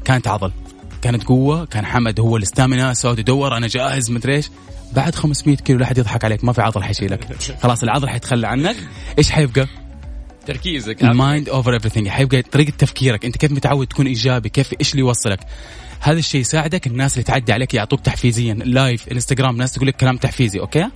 [0.04, 0.52] كانت عضل.
[1.02, 4.50] كانت قوة كان حمد هو ال stamina سواد يدور أنا جاهز مدري إيش.
[4.92, 7.28] بعد 500 كيلو لا حد يضحك عليك ما في عضل حيشيلك.
[7.62, 8.76] خلاص العضل حيتخلى عنك.
[9.18, 9.66] إيش حيبقى؟
[10.46, 11.02] تركيزك.
[11.02, 13.24] ال mind over everything حيبقى طريقة تفكيرك.
[13.24, 15.40] أنت كيف متعود تكون إيجابي؟ كيف إيش اللي يوصلك؟
[16.00, 18.54] هذا الشيء يساعدك الناس اللي تعدي عليك يعطوك تحفيزيا.
[18.54, 20.88] live انستغرام ناس تقول لك كلام تحفيزي okay؟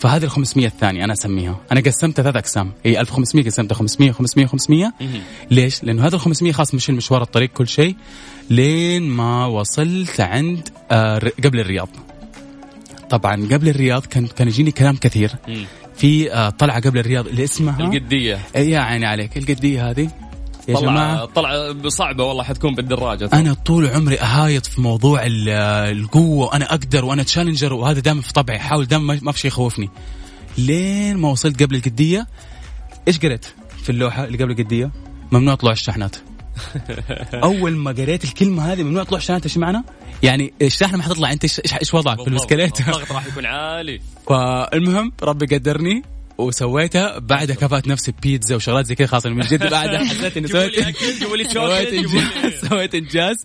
[0.00, 1.60] فهذه ال 500 الثانية أنا أسميها.
[1.72, 2.72] أنا قسمتها ثلاث أقسام.
[2.84, 4.92] هي 1500 قسمتها 500 500 500
[5.50, 7.96] ليش؟ لأنه هذا ال 500 خلاص مشي المشوار الطريق كل شيء.
[8.50, 11.88] لين ما وصلت عند آه قبل الرياض.
[13.16, 15.30] طبعا قبل الرياض كان كان يجيني كلام كثير.
[15.96, 18.38] في آه طلعة قبل الرياض اللي اسمها القدية.
[18.56, 20.10] يا عيني عليك القدية هذه.
[20.68, 21.24] يا طلع جماعة.
[21.24, 23.30] طلع صعبة والله حتكون بالدراجة.
[23.32, 25.48] أنا طول عمري أهايط في موضوع ال-
[25.98, 29.48] القوة وأنا أقدر وأنا challenger وهذا دائما في طبعي احاول دائما ما- ما في شيء
[29.50, 29.90] يخوفني.
[30.58, 32.26] لين ما وصلت قبل القدية
[33.08, 33.46] إيش قريت
[33.82, 34.90] في اللوحة اللي قبل القدية؟
[35.32, 36.16] ممنوع طلوع الشحنات.
[37.42, 39.82] اول ما قريت الكلمة هذه ممنوع طلوع الشحنات إيش معنى؟
[40.22, 44.00] يعني الشاحنه ما حتطلع أنت إيش وضعك في البسكليت؟ الضغط راح يكون عالي.
[44.28, 46.02] فالمهم ربي قدرني
[46.38, 49.06] وسويتها بعدها كفأت نفسي بيتزا وشغلات زي كذا.
[49.06, 50.74] خلاص من جد بعدها حسيت إني سويت
[52.68, 53.36] سويت إنجاز.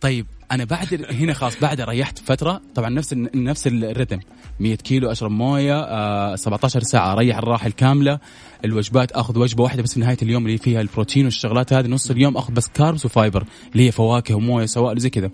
[0.00, 4.18] طيب أنا بعد هنا خلاص بعد ريحت فترة طبعا نفس نفس الرتم.
[4.60, 8.18] 100 كيلو أشرب موية آه 17 ساعة أريح الراحة الكاملة.
[8.64, 11.86] الوجبات آخذ وجبة واحدة بس في نهاية اليوم اللي فيها البروتين والشغلات هذه.
[11.86, 15.30] نص اليوم آخذ بس carbs و fiber اللي هي فواكه وموية سوائل زي كذا.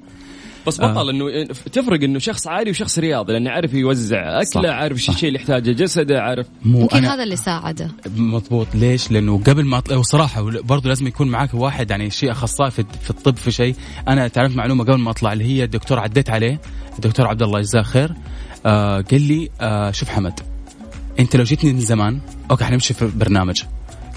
[0.69, 4.61] بس بطل إنه تفرق إنه شخص عادي وشخص رياضي لأنه عارف يوزع صح.
[4.61, 5.09] أكلة عارف إيش.
[5.09, 7.91] الشيء اللي يحتاجه جسده عارف مو هذا اللي ساعده.
[8.17, 8.67] مضبوط.
[8.75, 12.85] ليش؟ لأنه قبل ما اطلع وصراحه برضه لازم يكون معاك واحد يعني شيء أخصائي في,
[13.03, 13.75] في الطب في شيء،
[14.09, 16.61] أنا تعرفت معلومة قبل ما أطلع اللي هي الدكتور عديت عليه.
[16.95, 18.13] الدكتور عبد الله جزاه خير.
[18.67, 20.41] آه قال لي آه شوف حمد
[21.21, 23.63] أنت لو جيتني من زمان okay حنمشي في برنامج.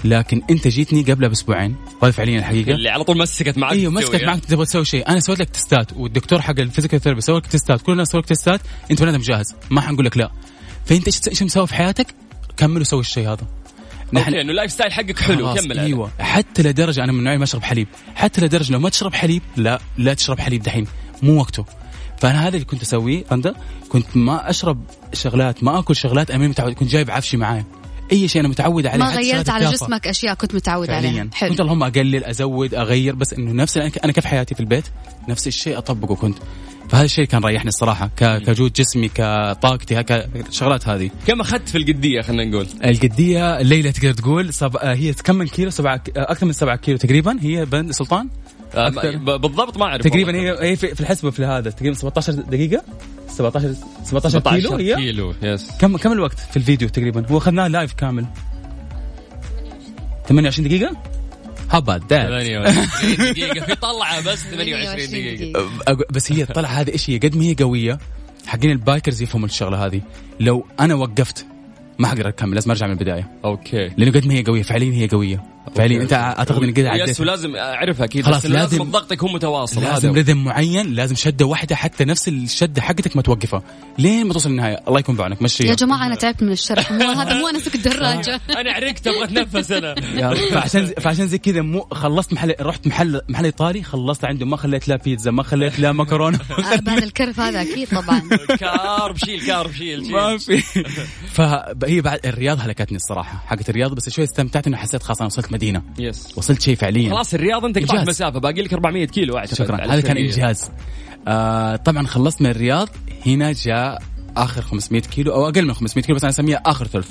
[0.04, 1.76] لكن انت جيتني قبلها باسبوعين.
[2.02, 2.72] وهذه فعليا الحقيقة.
[2.72, 4.24] اللي على طول مسكت معك إيوه مسكت.
[4.24, 5.08] معك تبغى تسوي شيء.
[5.08, 7.82] أنا سويت لك test ات والدكتور حق ال physical therapy سوى لك test ات.
[7.82, 8.60] كل الناس سووا لك test ات
[8.90, 10.30] أنت بني آدم جاهز ما حنقول لك لا.
[10.86, 12.14] فأنت إيش إيش مسوي في حياتك؟
[12.56, 13.46] كمل وسوي الشيء هذا.
[14.16, 15.54] okay إنه ال lifestyle حقك حلو.
[15.54, 15.78] كمل.
[15.78, 16.10] إيوه.
[16.20, 17.88] حتى لدرجة أنا من اللي ما أشرب حليب.
[18.14, 20.86] حتى لدرجة لو ما تشرب حليب لا لا تشرب حليب دحين.
[21.22, 21.64] مو وقته.
[22.18, 23.54] فأنا هذا اللي كنت أسويه رندا
[23.88, 27.64] كنت ما أشرب شغلات ما أكل شغلات أنا متعود كنت جايب عفشي معاي
[28.12, 29.86] أي شيء أنا متعود عليه ما غيرت على التافهة.
[29.86, 31.10] جسمك أشياء كنت متعود عليها.
[31.10, 31.30] فعليا.
[31.34, 31.50] حلو.
[31.50, 34.84] كنت اللهم أقلل أزود أغير بس إنه نفس أنا كيف حياتي في البيت؟
[35.28, 36.38] نفس الشيء أطبقه كنت.
[36.88, 41.10] فهذا الشيء كان ريحني الصراحة كجود جسمي كطاقتي كشغلات هذه.
[41.26, 44.76] كم أخذت في القدية خلينا نقول؟ القدية الليلة تقدر تقول سب...
[44.76, 48.28] هي كم من كيلو؟ سبعة أكثر من سبعة كيلو تقريبا هي بند سلطان؟
[48.74, 49.16] آه، أكثر.
[49.16, 50.34] بالضبط ما أعرف تقريبا.
[50.34, 52.82] هي هي في في الحسبة في هذا تقريبا 17 دقيقة؟
[53.32, 57.68] 17 17 كيلو 17 هي؟ كيلو yes كم كم الوقت في الفيديو تقريبا؟ هو اخذناه
[57.68, 58.26] live كامل.
[60.28, 60.96] 28 دقيقة؟
[61.72, 63.64] How about that 28 دقيقة.
[63.66, 65.68] في طلعة بس 28 دقيقة.
[66.10, 67.98] بس هي الطلعه هذه إيش هي؟ قد ما هي قوية.
[68.46, 70.02] حقين ال bikers يفهموا الشغلة هذه.
[70.40, 71.46] لو أنا وقفت
[71.98, 73.30] ما حقدر أكمل لازم أرجع من البداية.
[73.44, 75.44] okay لأنه قد ما هي قوية فعليا هي قوية.
[75.76, 79.32] فعليا أنت أعتقد اني كذا yes عديت؟ ولازم اعرفها أكيد خلاص لازم لازم- الضغط يكون
[79.32, 80.14] متواصل لازم.
[80.14, 83.62] rhythm معين لازم شدة واحدة حتى نفس الشدة حقتك ما توقفها.
[83.98, 84.80] لين ما توصل النهاية.
[84.88, 85.42] الله يكون بعونك.
[85.42, 86.92] مشي يا جماعة أنا تعبت من الشرح.
[86.92, 89.94] مو هذا مو أنا اسوق الدراجه أنا عرقت أبغى أتنفس أنا.
[90.52, 94.46] فعشان فعشان زي كذا مو خلصت محل رحت محل محل إيطالي خلصت عنده.
[94.46, 96.38] ما خليت لا بيتزا ما خليت لا مكرونة.
[96.72, 98.22] آه، بعد الكرف هذا أكيد طبعا.
[98.60, 100.62] carb شيل carb شيل ما في.
[101.32, 103.42] فهي بعد الرياض هلكتني الصراحة.
[103.46, 105.82] حقت الرياض بس شوي استمتعت إنه حسيت خلاص أنا وصلت مدينة.
[105.98, 107.10] yes وصلت شيء فعليا.
[107.10, 108.08] خلاص الرياض أنت قطعت.
[108.08, 109.76] مسافة باقي لك 400 كيلو اعتقد شكرا.
[109.94, 110.16] هذا كان.
[110.16, 110.70] إنجاز.
[111.28, 112.88] آه طبعا خلصت من الرياض.
[113.26, 114.02] هنا جاء
[114.36, 117.10] آخر 500 كيلو أو أقل من 500 كيلو بس أنا أسميها آخر ثلث.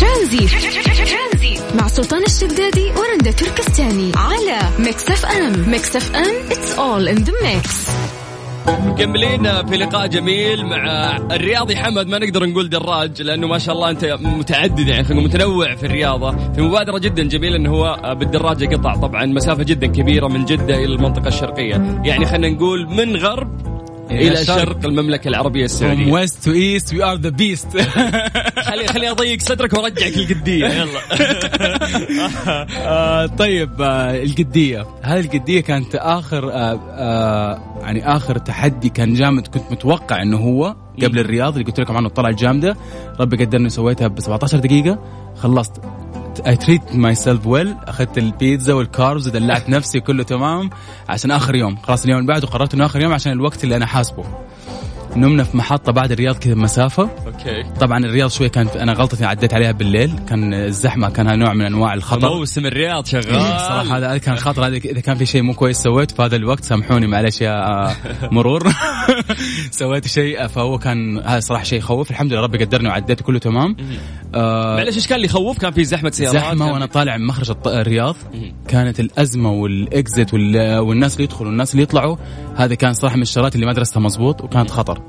[0.00, 7.32] ترانزيت مع سلطان الشدادي ورندا تركستاني على Mix FM Mix FM it's all in the
[7.42, 7.68] mix
[8.68, 13.90] مكملين في لقاء جميل مع الرياضي حمد ما نقدر نقول دراج لأنه ما شاء الله
[13.90, 18.96] أنت متعدد يعني خلينا متنوع في الرياضة في مبادرة جدا جميلة إنه هو بالدراجه قطع
[18.96, 22.02] طبعا مسافة جدا كبيرة من جدة إلى المنطقة الشرقية.
[22.04, 23.71] يعني خلينا نقول من غرب
[24.12, 26.04] إلى شرق المملكة العربية السعودية.
[26.04, 27.78] From west to east we are the beast.
[28.68, 31.00] خلي خلي أضيق صدرك وأرجعك القديه يلا.
[32.76, 34.86] آه، طيب آه، القدية.
[35.02, 39.46] هذه القدية كانت آخر آه، يعني آخر تحدي كان جامد.
[39.46, 42.76] كنت متوقع إنه هو قبل الرياض اللي قلت لكم عنه الطلعه الجامده
[43.20, 44.98] ربي قدرني سويتها ب 17 دقيقة.
[45.36, 45.80] خلصت.
[46.40, 50.70] I treat myself well أخذت البيتزا وال carbs ودلعت نفسي كله تمام
[51.08, 51.76] عشان آخر يوم.
[51.76, 54.24] خلاص اليوم اللي بعده قررت إنه آخر يوم عشان الوقت اللي أنا حاسبه.
[55.16, 57.62] نمنا في محطة بعد الرياض كذا مسافة okay.
[57.80, 60.12] طبعا الرياض شوي كان أنا غلطتي عديت عليها بالليل.
[60.28, 62.34] كان الزحمة كان نوع من أنواع الخطر.
[62.34, 63.60] موسم الرياض شغال.
[63.60, 64.66] صراحة هذا كان خطر.
[64.66, 67.88] هذا إذا كان في شيء مو كويس سويته في هذا الوقت سامحوني معلش يا
[68.32, 68.72] مرور.
[69.70, 72.10] سويت شيء فهو كان هذا صراحة شيء يخوف.
[72.10, 73.76] الحمد لله ربي قدرني وعديت كله تمام.
[74.34, 77.26] آه معلش إيش كان اللي يخوف؟ كان في زحمة سيارات زحمة كان وأنا طالع من
[77.26, 78.16] مخرج الرياض.
[78.68, 82.16] كانت الأزمة وال exit وال- والناس اللي يدخلوا والناس اللي يطلعوا
[82.56, 85.02] هذا كان صراحة من الشغلات اللي ما درستها مزبوط وكانت خطر.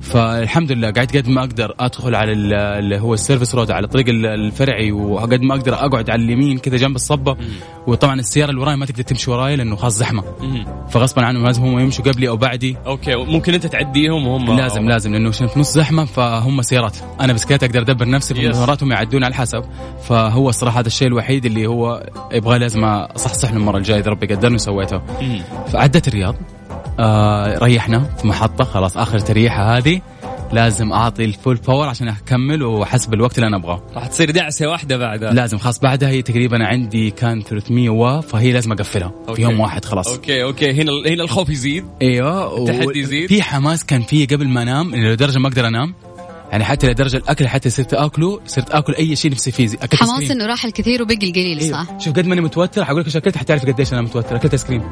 [0.00, 3.84] فالحمد لله قاعد قد ما أقدر أدخل على ال- اللي هو ال service road على
[3.84, 7.36] الطريق ال- الفرعي وقد ما أقدر أقعد على اليمين كذا جنب الصبة.
[7.86, 10.22] وطبعا السيارة اللي وراي ما تقدر تمشي وراي لأنه خلاص زحمة.
[10.90, 12.76] فغصبا عنهم لازم هم يمشوا قبلي أو بعدي.
[12.86, 16.96] أوكي ممكن أنت تعديهم وهم لازم لازم لأنه في نص زحمة فهم سيارات.
[17.20, 18.52] أنا بسكليت أقدر أدبر نفسي.
[18.52, 19.64] فمراتهم يعدون على الحسب.
[20.02, 24.26] فهو الصراحة هذا الشيء الوحيد اللي هو يبغى لازم أصحصح له المرة الجاية إذا ربي
[24.26, 25.00] قدرني وسويته.
[25.72, 26.34] فعدت الرياض.
[27.00, 28.64] آه ريحنا في محطة.
[28.64, 30.00] خلاص آخر تريحة هذه.
[30.52, 33.82] لازم أعطي ال full power عشان أكمل وحسب الوقت اللي أنا أبغاه.
[33.94, 35.32] راح تصير دعسة واحدة بعدها.
[35.32, 39.34] لازم خلاص بعدها هي تقريبا عندي كان 300 و فهي لازم أقفلها أوكي.
[39.34, 40.08] في يوم واحد خلاص.
[40.08, 40.70] أوكي أوكي.
[40.70, 41.84] هنا هنا الخوف يزيد.
[42.02, 43.28] أيوه التحدي يزيد.
[43.28, 45.94] في حماس كان فيه قبل ما أنام لدرجة ما أقدر أنام.
[46.50, 50.30] يعني حتى لدرجة الأكل حتى صرت آكله صرت آكل أي شيء نفسي فيه أكلت حماس.
[50.30, 51.98] إنه راح الكثير وبقي القليل صح؟ أيوة.
[51.98, 54.82] شوف قد ماني متوتر حقول لك إيش أكلت حتعرف قديش أنا متوتر أكلت ايس كريم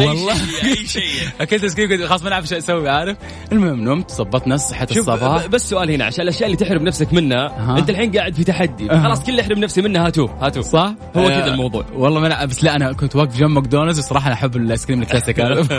[0.00, 1.02] والله أي شيء
[1.40, 3.16] أكلت ايس كريم خلاص ما نعرف إيش أسوي عارف
[3.52, 7.78] المهم نمت ظبطت نفسي صحيت الصباح بس سؤال هنا عشان الأشياء اللي تحرم نفسك منها.
[7.78, 8.88] أنت الحين قاعد في تحدي.
[8.88, 11.84] خلاص كل اللي احرم نفسي منها هاتوه هاتوه صح هو آه، كذا الموضوع.
[11.94, 15.40] والله ما بس لا أنا كنت واقف جنب ماكدونالدز وصراحة أنا أحب الايس كريم الكلاسيك
[15.40, 15.72] عارف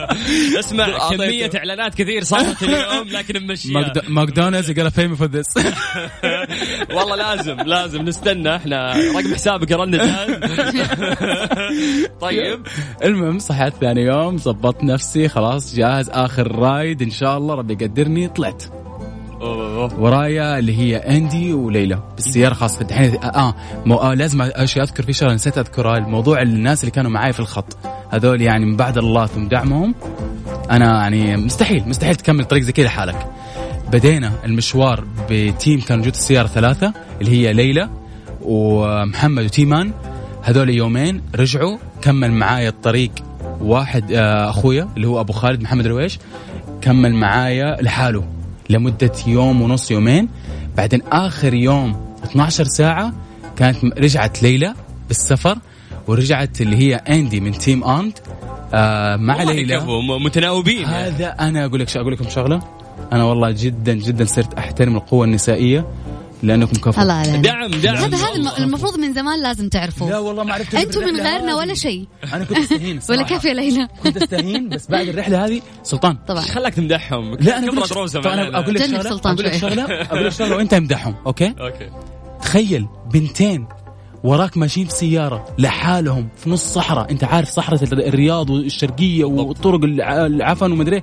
[0.58, 0.86] اسمع.
[1.10, 5.64] كمية إعلانات كثير صارت اليوم لكن ممشيها ماكدو- ماكدونالدز يقول pay me for this.
[6.96, 8.02] والله لازم لازم.
[8.02, 8.92] نستنى إحنا.
[8.92, 9.98] رقم حسابك رنة.
[12.20, 12.66] طيب.
[13.04, 16.10] المهم صحيت ثاني يوم ظبطت نفسي خلاص جاهز.
[16.10, 18.28] آخر رايد إن شاء الله ربي يقدرني.
[18.28, 18.62] طلعت.
[19.98, 22.86] ورايا اللي هي أندي وليلى بالسيارة خاصة.
[22.90, 23.54] الحين آه,
[23.86, 25.98] مو آه لازم اشياء أذكر في شغلة نسيت أذكرها.
[25.98, 27.76] الموضوع الناس اللي كانوا معي في الخط.
[28.10, 29.94] هذول يعني من بعد الله ثم دعمهم.
[30.70, 33.26] أنا يعني مستحيل مستحيل تكمل طريق زي كذا لحالك.
[33.92, 37.90] بدينا المشوار بتيم كان موجود السيارة ثلاثة اللي هي ليلى
[38.42, 39.92] ومحمد وتيمان.
[40.42, 43.10] هذول يومين رجعوا كمل معايا الطريق
[43.60, 46.18] واحد آه، أخويا اللي هو أبو خالد محمد رويش
[46.80, 48.24] كمل معايا لحاله
[48.70, 50.28] لمدة يوم ونص يومين.
[50.76, 53.12] بعدين آخر يوم 12 ساعة
[53.56, 54.74] كانت رجعت ليلى
[55.08, 55.58] بالسفر
[56.06, 58.18] ورجعت اللي هي أندي من team and
[58.74, 59.80] آه مع ليلى.
[60.24, 60.94] متناوبين يعني.
[60.94, 62.75] هذا أنا أقول لك أقول لكم شغلة.
[63.12, 65.86] أنا والله جدا جدا صرت أحترم القوة النسائية
[66.42, 67.34] لأنكم كفو الله عليك.
[67.36, 71.00] دعم دعم هذا هذا الم- المفروض من زمان لازم لا تعرفوا والله ما عرفت أنتم
[71.00, 71.54] من غيرنا.
[71.54, 72.06] ولا شيء.
[72.34, 73.22] أنا كنت أستهين ولا.
[73.22, 73.88] كيف يا ليلى.
[74.02, 76.16] كنت أستهين بس بعد الرحلة هذه سلطان.
[76.28, 76.40] طبعا.
[76.42, 77.34] خلاك تمدحهم.
[77.40, 77.76] لا أنا أقول
[78.74, 78.82] لك.
[79.26, 79.54] أقول لك.
[79.56, 81.90] شغلة أقول لك شغلة وأنت امدحهم أوكي؟ أوكي.
[82.42, 83.66] تخيل بنتين
[84.26, 87.10] وراك ماشيين في سيارة لحالهم في نص صحراء.
[87.10, 91.02] أنت عارف صحراء الرياض والشرقية والطرق الع- العفن ومدري إيه.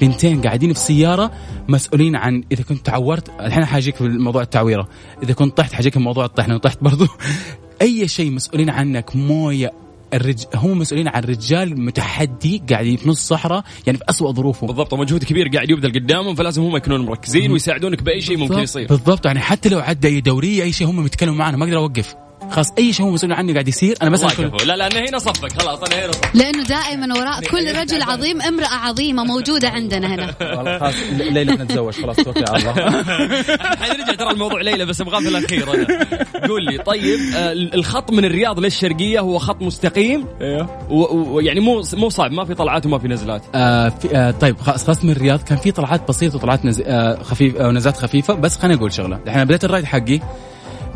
[0.00, 1.30] بنتين قاعدين في سيارة
[1.68, 4.88] مسؤولين عن إذا كنت تعورت الحين حاجيك في موضوع التعويرة.
[5.22, 7.06] إذا كنت طحت حاجيك في موضوع الطحة لو طحت برضو.
[7.82, 9.72] أي شيء مسؤولين عنك موية
[10.14, 10.44] الرج...
[10.54, 14.92] هم مسؤولين عن رجال متحدي قاعدين في نص صحراء يعني في أسوأ ظروفه بالضبط.
[14.92, 18.88] ومجهود كبير قاعد يبذل قدامهم فلازم هم يكونون مركزين ويساعدونك بأي شيء ممكن يصير.
[18.88, 19.26] بالضبط.
[19.26, 22.14] يعني حتى لو عدى اي دوريه أي شيء هم بيتكلموا معنا ما أقدر أوقف.
[22.50, 24.22] خلاص أي شيء هو مسؤول عني قاعد يصير أنا بس
[24.64, 26.30] لا لا أنا هنا صفك خلاص أنا هنا صفك.
[26.34, 30.34] لأنه دائما وراء كل رجل عظيم امرأة عظيمة موجودة عندنا هنا.
[30.78, 32.72] خلاص ليلى نتزوج خلاص توكل على الله.
[33.82, 35.86] حنرجع ترى الموضوع ليلى بس ابغاه في الأخير أنا.
[36.48, 40.92] قول لي طيب آه، الخط من الرياض للشرقية هو خط مستقيم؟ أيوه
[41.32, 43.42] ويعني مو مو صعب ما في طلعات وما في نزلات.
[43.54, 46.82] آه في آه طيب خلاص خلاص من الرياض كان في طلعات بسيطة وطلعات نز...
[46.86, 49.18] آه خفيف آه نزلات خفيفة بس خليني أقول شغلة.
[49.26, 50.20] الحين بديت ال ride حقي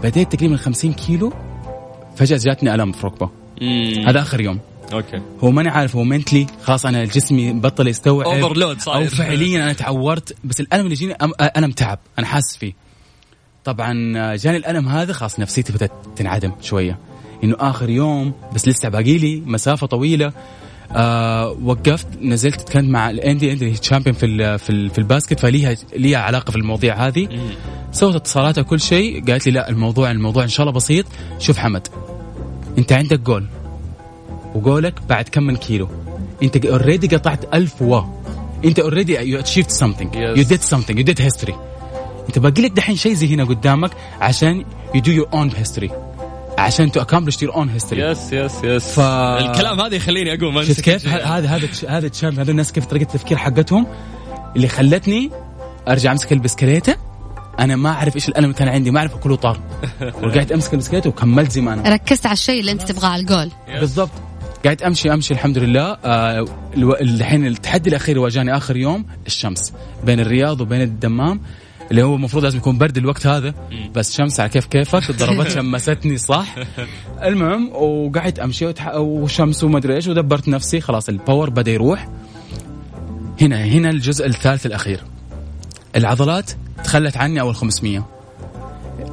[0.02, 1.32] بديت تقريبا 50 كيلو
[2.16, 3.30] فجأة جاتني الام في ركبة.
[4.06, 4.58] هذا آخر يوم.
[4.92, 5.20] أوكي.
[5.40, 8.26] هو ماني عارف هو mentally خلاص أنا جسمي بطل يستوعب.
[8.26, 9.04] Overload صاير.
[9.04, 11.16] أو فعليا أنا تعورت بس الألم اللي يجيني
[11.56, 11.98] ألم تعب.
[12.18, 12.72] أنا حاسس فيه.
[13.64, 13.92] طبعا
[14.36, 16.98] جاني الألم هذا خلاص نفسيتي بدأت تنعدم شوية.
[17.44, 20.32] إنه آخر يوم بس لسه باقي لي مسافة طويلة.
[20.92, 25.40] آه وقفت نزلت تكلمت مع الاندي اندي champion في ال في, ال في ال basket
[25.40, 27.28] فليها ليها علاقة في المواضيع هذه.
[27.92, 31.06] سوت اتصالات وكل شيء قالت لي لا الموضوع الموضوع إن شاء الله بسيط.
[31.38, 31.88] شوف حمد
[32.78, 33.46] أنت عندك goal
[34.54, 35.88] و goal ك بعد كم من كيلو.
[36.42, 38.02] أنت already قطعت ألف و.
[38.64, 40.14] أنت already you achieved something.
[40.14, 41.54] you did something you did history
[42.28, 45.90] أنت باقي لك دحين شيء زي هنا قدامك عشان you do your own history
[46.58, 50.80] عشان to accomplish your own history yes yes yes ف- الكلام هذا يخليني أقوم شفت
[50.80, 53.86] كيف؟ هذا هذا هذا ال champ هذول الناس كيف طريقة التفكير حقتهم؟
[54.56, 55.30] اللي خلتني
[55.88, 56.96] أرجع أمسك البسكليتة
[57.58, 59.60] أنا ما أعرف إيش الألم اللي كان عندي ما أعرف كله طار.
[60.22, 63.50] ورجعت أمسك البسكليتة وكملت زي ما أنا ركزت على الشيء اللي أنت تبغاه على الجول.
[63.80, 64.10] بالضبط.
[64.64, 65.96] قاعد أمشي أمشي الحمد لله.
[66.04, 66.44] آه،
[66.76, 69.72] الو- الحين التحدي الأخير اللي واجهني آخر يوم الشمس.
[70.04, 71.40] بين الرياض وبين الدمام.
[71.90, 73.54] اللي هو المفروض لازم يكون برد الوقت هذا
[73.94, 76.54] بس شمس على كيف كيفك ضربت شمستني صح؟
[77.22, 78.94] المهم وقعدت أمشي وتح...
[78.94, 82.08] وشمس وما أدري إيش ودبرت نفسي خلاص الباور بدأ يروح.
[83.40, 85.00] هنا هنا الجزء الثالث الأخير.
[85.96, 86.50] العضلات
[86.84, 87.98] تخلت عني أول 500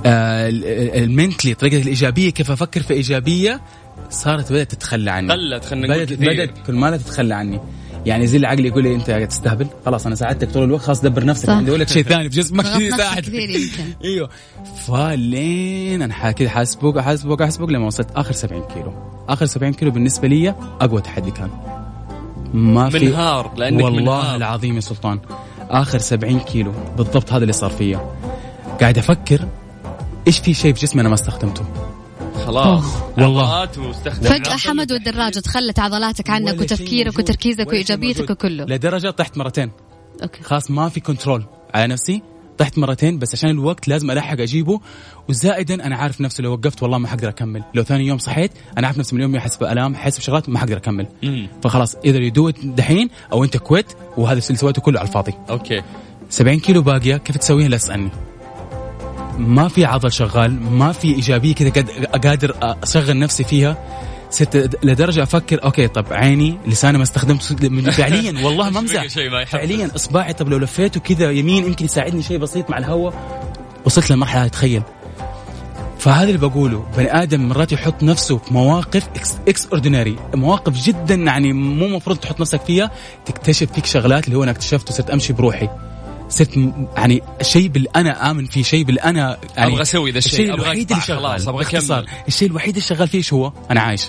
[0.06, 3.62] آه ال- ال- المنتلي طريقة الإيجابية كيف أفكر في إيجابية
[4.10, 5.32] صارت بدأت تتخلى عني.
[5.34, 6.06] قلت خلينا نقول.
[6.06, 7.60] بدأت كل ما تتخلى عني.
[8.06, 11.02] يعني زي اللي عقلي يقول لي أنت قاعد تستهبل؟ خلاص أنا ساعدتك طول الوقت خلاص
[11.02, 11.50] دبر نفسك.
[11.50, 13.84] عندي أقول لك شيء ثاني في جسمك ضغطت نفسك يساعد كثير يمكن.
[14.04, 14.30] أيوه.
[14.88, 18.94] فلين أنا كذا حاسبوك احاسبوك احاسبوك لما وصلت آخر 70 كيلو.
[19.30, 21.50] آخر 70 كيلو بالنسبة لي أقوى تحدي كان.
[22.54, 24.36] ما في منهار لأنك والله منهار.
[24.36, 25.20] العظيم يا سلطان.
[25.70, 26.72] آخر 70 كيلو.
[26.98, 28.00] بالضبط هذا اللي صار فيا.
[28.82, 29.48] قاعد أفكر
[30.28, 31.66] إيش في شيء في جسمي أنا ما استخدمته.
[32.46, 32.84] خلاص.
[33.18, 33.66] والله.
[34.12, 37.20] فجأة حمد والدراجة تخلت عضلاتك عنك وتفكيرك.
[37.20, 38.30] وتركيزك وإيجابيتك.
[38.30, 38.66] وكله.
[38.66, 39.72] لدرجة طحت مرتين.
[40.24, 40.44] أوكي.
[40.44, 42.22] خلاص ما في control على نفسي.
[42.58, 44.80] طحت مرتين بس عشان الوقت لازم ألحق أجيبه.
[45.30, 47.64] وزائدا أنا عارف نفسي لو وقفت والله ما حقدر أكمل.
[47.74, 50.78] لو ثاني يوم صحيت أنا عارف نفسي من اليوم احس بألام احس بشغلات ما حقدر
[50.78, 51.08] أكمل.
[51.24, 51.48] مم.
[51.64, 55.34] فخلاص إذا you do دحين أو أنت quit وهذا اللي سويته كله على الفاضي.
[55.50, 55.82] أوكي.
[56.30, 58.10] 70 كيلو باقية كيف تسويها؟ لا تسألني.
[59.38, 63.78] ما في عضل شغال ما في إيجابية كذا قاد- قادر أشغل نفسي فيها.
[64.30, 67.56] صرت لدرجة أفكر أوكي طب عيني لساني ما استخدمته
[67.92, 69.04] فعليا والله ما أمزح.
[69.46, 73.14] فعليا إصبعي طب لو لفيته كذا يمين يمكن يساعدني شيء بسيط مع الهواء.
[73.86, 74.82] وصلت للمرحله هذه تخيل.
[76.00, 81.54] فهذا اللي بقوله بني آدم مرات يحط نفسه في مواقف ex, extraordinary مواقف جدا يعني
[81.54, 82.92] مو مفروض تحط نفسك فيها
[83.26, 85.70] تكتشف فيك شغلات اللي هو أنا اكتشفته صرت أمشي بروحي.
[86.36, 86.58] صرت
[86.98, 90.92] يعني الشيء اللي أنا آمن فيه شيء اللي أنا يعني أبغى أسوي ذا الشيء، الوحيد
[90.92, 92.14] اللي شغال خلاص، باختصار، أكمل.
[92.28, 94.08] الشيء الوحيد اللي شغال فيه إيش هو؟ أنا عايش.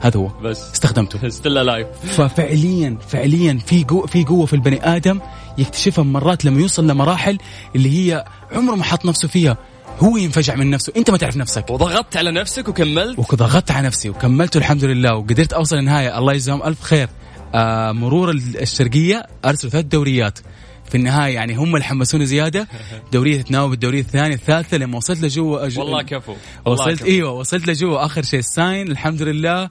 [0.00, 0.28] هذا هو.
[0.42, 0.72] بس.
[0.72, 1.28] استخدمته.
[1.28, 5.20] still alive ففعليا فعليا في قوة في قوة في البني آدم
[5.58, 7.38] يكتشفها مرات لما يوصل لمراحل
[7.76, 9.56] اللي هي عمره ما حط نفسه فيها.
[10.00, 10.92] هو ينفجع من نفسه.
[10.96, 11.70] أنت ما تعرف نفسك.
[11.70, 16.62] وضغطت على نفسك وكملت؟ وضغطت على نفسي وكملته الحمد لله وقدرت أوصل النهايه الله يجزاهم
[16.62, 17.08] ألف خير.
[17.54, 20.38] آه مرور الشرقية ارسلوا ثلاث دوريات.
[20.88, 22.68] في النهاية يعني هم اللي حمسوني زيادة.
[23.12, 26.34] دورية تتناوب الدوريه الثانية الثالثة لما وصلت لجوا أج- والله كفو.
[26.66, 27.06] والله وصلت كفو.
[27.08, 28.38] إيوه وصلت لجوا آخر شيء.
[28.38, 29.70] ال sign الحمد لله.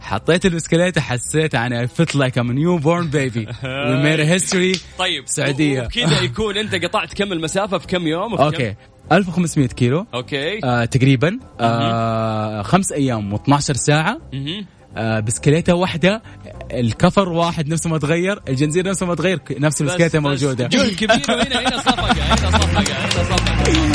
[0.00, 5.82] حطيت البسكليته حسيت أنا felt like I'm newborn baby we made history طيب سعودية.
[5.82, 8.74] وكذا يكون أنت قطعت كم المسافة في كم يوم؟ وفي كم- أوكي.
[9.12, 10.06] 1500 كيلو.
[10.14, 10.64] أوكي.
[10.64, 11.38] آه تقريبا.
[11.60, 14.18] آه خمس أيام و12 ساعة.
[14.98, 16.22] بسكليتة واحدة
[16.72, 20.66] الكفر واحد نفسه ما تغير الجنزير نفسه ما تغير نفس بس- البسكليتة بس موجودة.
[20.66, 23.93] جهد كبير وهنا هنا صفقة هنا صفقة هنا صفقة.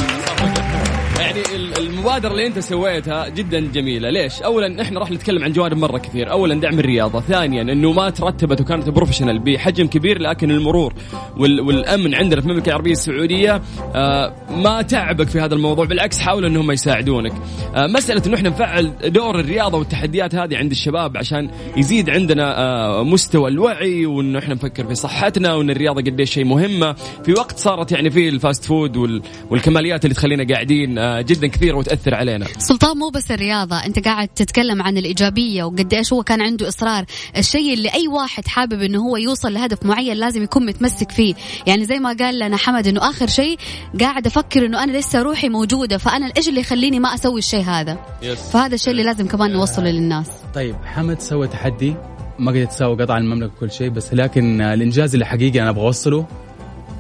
[2.00, 6.32] المبادرة اللي انت سويتها جدا جميلة، ليش؟ أولا إحنا راح نتكلم عن جوانب مرة كثير،
[6.32, 10.94] أولا دعم الرياضة، ثانيا إنه ما ترتبت وكانت بروفيشنال بحجم كبير لكن المرور
[11.38, 13.62] وال- والأمن عندنا في المملكة العربية السعودية
[13.96, 17.34] آه ما تعبك في هذا الموضوع، بالعكس حاولوا إنهم يساعدونك.
[17.76, 23.04] آه مسألة إنه إحنا نفعل دور الرياضة والتحديات هذه عند الشباب عشان يزيد عندنا آه
[23.04, 26.94] مستوى الوعي وإنه إحنا نفكر في صحتنا وإن الرياضة قديش شيء مهمة،
[27.26, 31.48] في وقت صارت يعني في ال fast food وال- والكماليات اللي تخلينا قاعدين آه جدا
[31.48, 32.46] كثيرة وتاثر علينا.
[32.58, 37.06] سلطان مو بس الرياضة أنت قاعد تتكلم عن الإيجابية وقد إيش هو كان عنده إصرار.
[37.38, 41.34] الشيء اللي أي واحد حابب إنه هو يوصل لهدف معين لازم يكون متمسك فيه.
[41.68, 43.58] يعني زي ما قال لنا حمد إنه آخر شيء
[44.00, 47.98] قاعد أفكر إنه أنا لسه روحي موجودة فأنا إيش اللي يخليني ما أسوي الشيء هذا؟
[48.22, 48.40] يس.
[48.40, 50.28] فهذا الشيء اللي لازم كمان نوصله للناس.
[50.56, 51.96] طيب حمد سوى تحدي
[52.40, 56.28] ما قدرت تساوي قطع المملكة كل شيء بس لكن الإنجاز اللي حقيقي أنا أبغى أوصله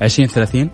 [0.02, 0.70] 20 30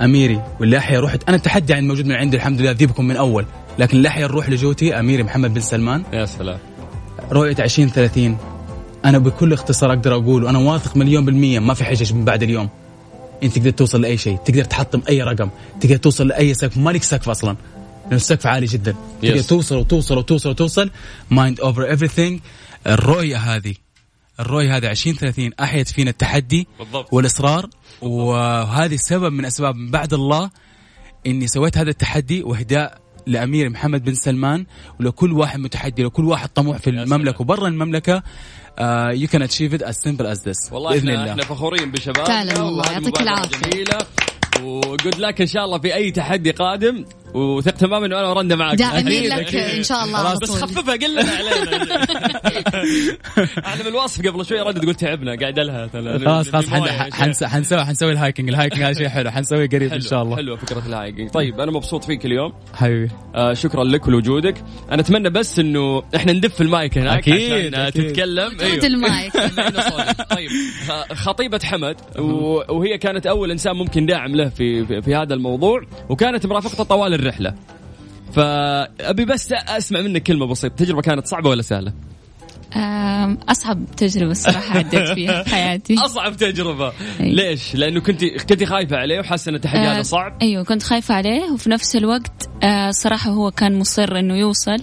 [0.00, 3.46] أميري واللاحيه رحت أنا التحدي عند موجود من عندي الحمد لله أذيبكم من أول.
[3.78, 6.02] لكن اللاحيه نروح لجوتي أميري محمد بن سلمان.
[6.12, 6.58] يا سلام.
[7.32, 8.38] رؤية 20 30
[9.04, 12.68] أنا بكل اختصار أقدر أقول وأنا واثق مليون بالمية ما في حجج من بعد اليوم.
[13.42, 15.48] أنت تقدر توصل لأي شيء تقدر تحطم أي رقم
[15.80, 17.56] تقدر توصل لأي سقف مالك سقف أصلا.
[18.04, 18.92] لأنه السقف عالي جدا.
[18.92, 19.26] Yes.
[19.26, 20.90] تقدر توصل وتوصل وتوصل وتوصل
[21.30, 22.40] mind over everything
[22.86, 23.74] الرؤية هذه.
[24.40, 27.12] الرؤيه هذه 20 30 أحيت فينا التحدي بالضبط.
[27.12, 27.68] والإصرار.
[28.02, 30.50] وهذه سبب من اسباب من بعد الله
[31.26, 34.66] إني سويت هذا التحدي وإهداء لأمير محمد بن سلمان
[35.00, 36.90] ولكل واحد متحدي لكل واحد طموح في.
[36.90, 38.22] المملكة وبرا المملكة.
[39.10, 41.30] you can achieve it as simple as this والله بإذن إحنا, الله.
[41.30, 43.18] إحنا فخورين بشبابنا فعلا والله، يعطيك.
[43.18, 43.98] جميلة.
[44.62, 47.04] وجود لك إن شاء الله في أي تحدي قادم
[47.34, 48.74] وثق تماما إنه أنا ورندا معك.
[48.78, 49.60] داعمين لك أكيد.
[49.60, 50.56] إن شاء الله على بس طول.
[50.62, 52.04] خففها قلنا علينا.
[53.66, 55.86] إحنا بالوصف قبل شوي ردت قلت تعبنا قاعد لها
[56.18, 58.48] خلاص خلاص حن- حنس- حنسوي حنسوي ال hiking.
[58.48, 59.30] ال hiking هذا شيء حلو.
[59.30, 60.36] حنسويه قريب إن شاء الله.
[60.36, 61.30] حلوة فكرة ال hiking.
[61.30, 62.52] طيب أنا مبسوط فيك اليوم.
[62.74, 63.10] حبيبي.
[63.34, 64.54] آه شكرا لك ولوجودك.
[64.92, 68.06] أنا أتمنى بس إنه إحنا ندف المايك هناك عشان آه، أكيد.
[68.12, 68.50] تتكلم.
[68.58, 69.32] خذ المايك.
[70.36, 70.50] طيب
[70.90, 71.96] آه، خطيبة حمد
[72.70, 77.14] وهي كانت أول إنسان ممكن داعم له في في, في هذا الموضوع وكانت مرافقته طوال
[77.20, 77.54] الرحلة.
[78.32, 80.72] فأبي بس أسمع منك كلمة بسيطة.
[80.72, 81.92] التجربه كانت صعبة ولا سهلة؟
[82.76, 85.94] آم، أصعب تجربة الصراحة عديت فيها في حياتي.
[85.94, 86.92] أصعب تجربة.
[87.20, 87.32] أي.
[87.32, 91.52] ليش؟ لأنه كنت كنت خايفة عليه وحاسة إن التحدي هذا صعب؟ أيوة كنت خايفة عليه
[91.52, 94.76] وفي نفس الوقت آه، صراحة هو كان مصر إنه يوصل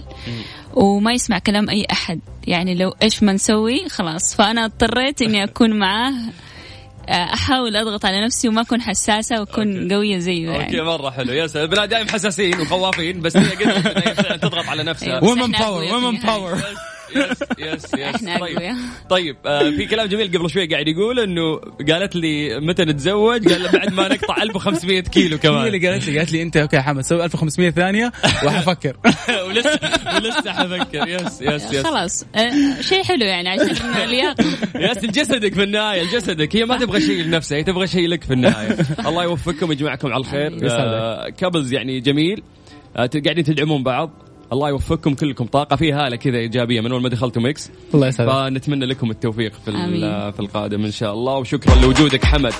[0.74, 2.20] وما يسمع كلام أي أحد.
[2.46, 4.34] يعني لو إيش ما نسوي خلاص.
[4.34, 6.14] فأنا اضطريت إني أكون معاه.
[7.08, 10.82] أحاول أضغط على نفسي وما أكون حساسة وأكون قوية زيه okay يعني.
[10.82, 11.32] مرة حلو.
[11.32, 11.64] يا سلام.
[11.64, 13.44] البنات دائما حساسين وخوافين بس هي
[14.14, 15.24] فعلاً تضغط على نفسها.
[15.24, 16.18] women power women.
[16.18, 16.58] power
[17.16, 18.74] yes yes yes طيب.
[19.10, 21.56] طيب آه في كلام جميل قبل شوي قاعد يقول إنه
[21.92, 25.66] قالت لي متى نتزوج؟ قال بعد ما نقطع 1500 كيلو هي كمان.
[25.66, 28.12] اللي قالت لي قالت لي أنت okay يا حمد سوي 1500 ثانية
[28.44, 28.96] وحفكر
[29.48, 29.78] ولسه
[30.14, 34.44] ولسه حفكر yes yes yes خلاص آه، شيء حلو يعني عشان اللياقة
[34.90, 38.32] yes لجسدك في النهاية لجسدك هي ما تبغى شيء لنفسها هي تبغى شيء لك في
[38.32, 38.76] النهاية.
[39.06, 40.58] الله يوفقكم ويجمعكم على الخير.
[40.70, 42.42] آه couples يعني جميل.
[42.96, 44.10] قاعدين تدعمون بعض.
[44.52, 45.44] الله يوفقكم كلكم.
[45.44, 46.80] طاقة في هاله كذا إيجابية.
[46.80, 48.32] من اول ما دخلتوا ميكس الله يسعدك.
[48.32, 50.32] فنتمنى لكم التوفيق في.
[50.32, 51.36] في القادم إن شاء الله.
[51.36, 52.52] وشكرا لوجودك حمد.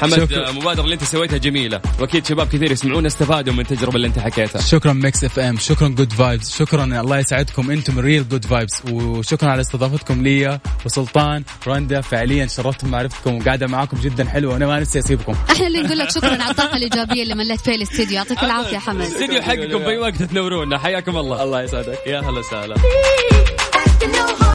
[0.00, 0.46] حمد شكرا.
[0.46, 1.80] آه، المبادره اللي انت سويتها جميلة.
[2.00, 4.60] وأكيد شباب كثير يسمعون استفادوا من التجربه اللي انت حكيتها.
[4.62, 7.70] شكرا Mix FM شكرا good vibes شكرا الله يسعدكم.
[7.70, 12.00] أنتم real good vibes وشكرا على استضافتكم لي وسلطان رندا.
[12.00, 14.52] فعليا شرفت بمعرفتكم وقاعدة معاكم جدا حلوة.
[14.52, 15.34] وأنا ما نفسي أسيبكم.
[15.50, 18.16] إحنا اللي نقول لك شكرا على الطاقة الإيجابية اللي مليت فيها الاستديو.
[18.16, 19.00] يعطيك العافية حمد.
[19.00, 21.42] الاستديو حقكم بأي وقت تنورونا حياكم الله.
[21.42, 21.98] الله يسعدك.
[22.06, 22.74] يا هلا وسهلا.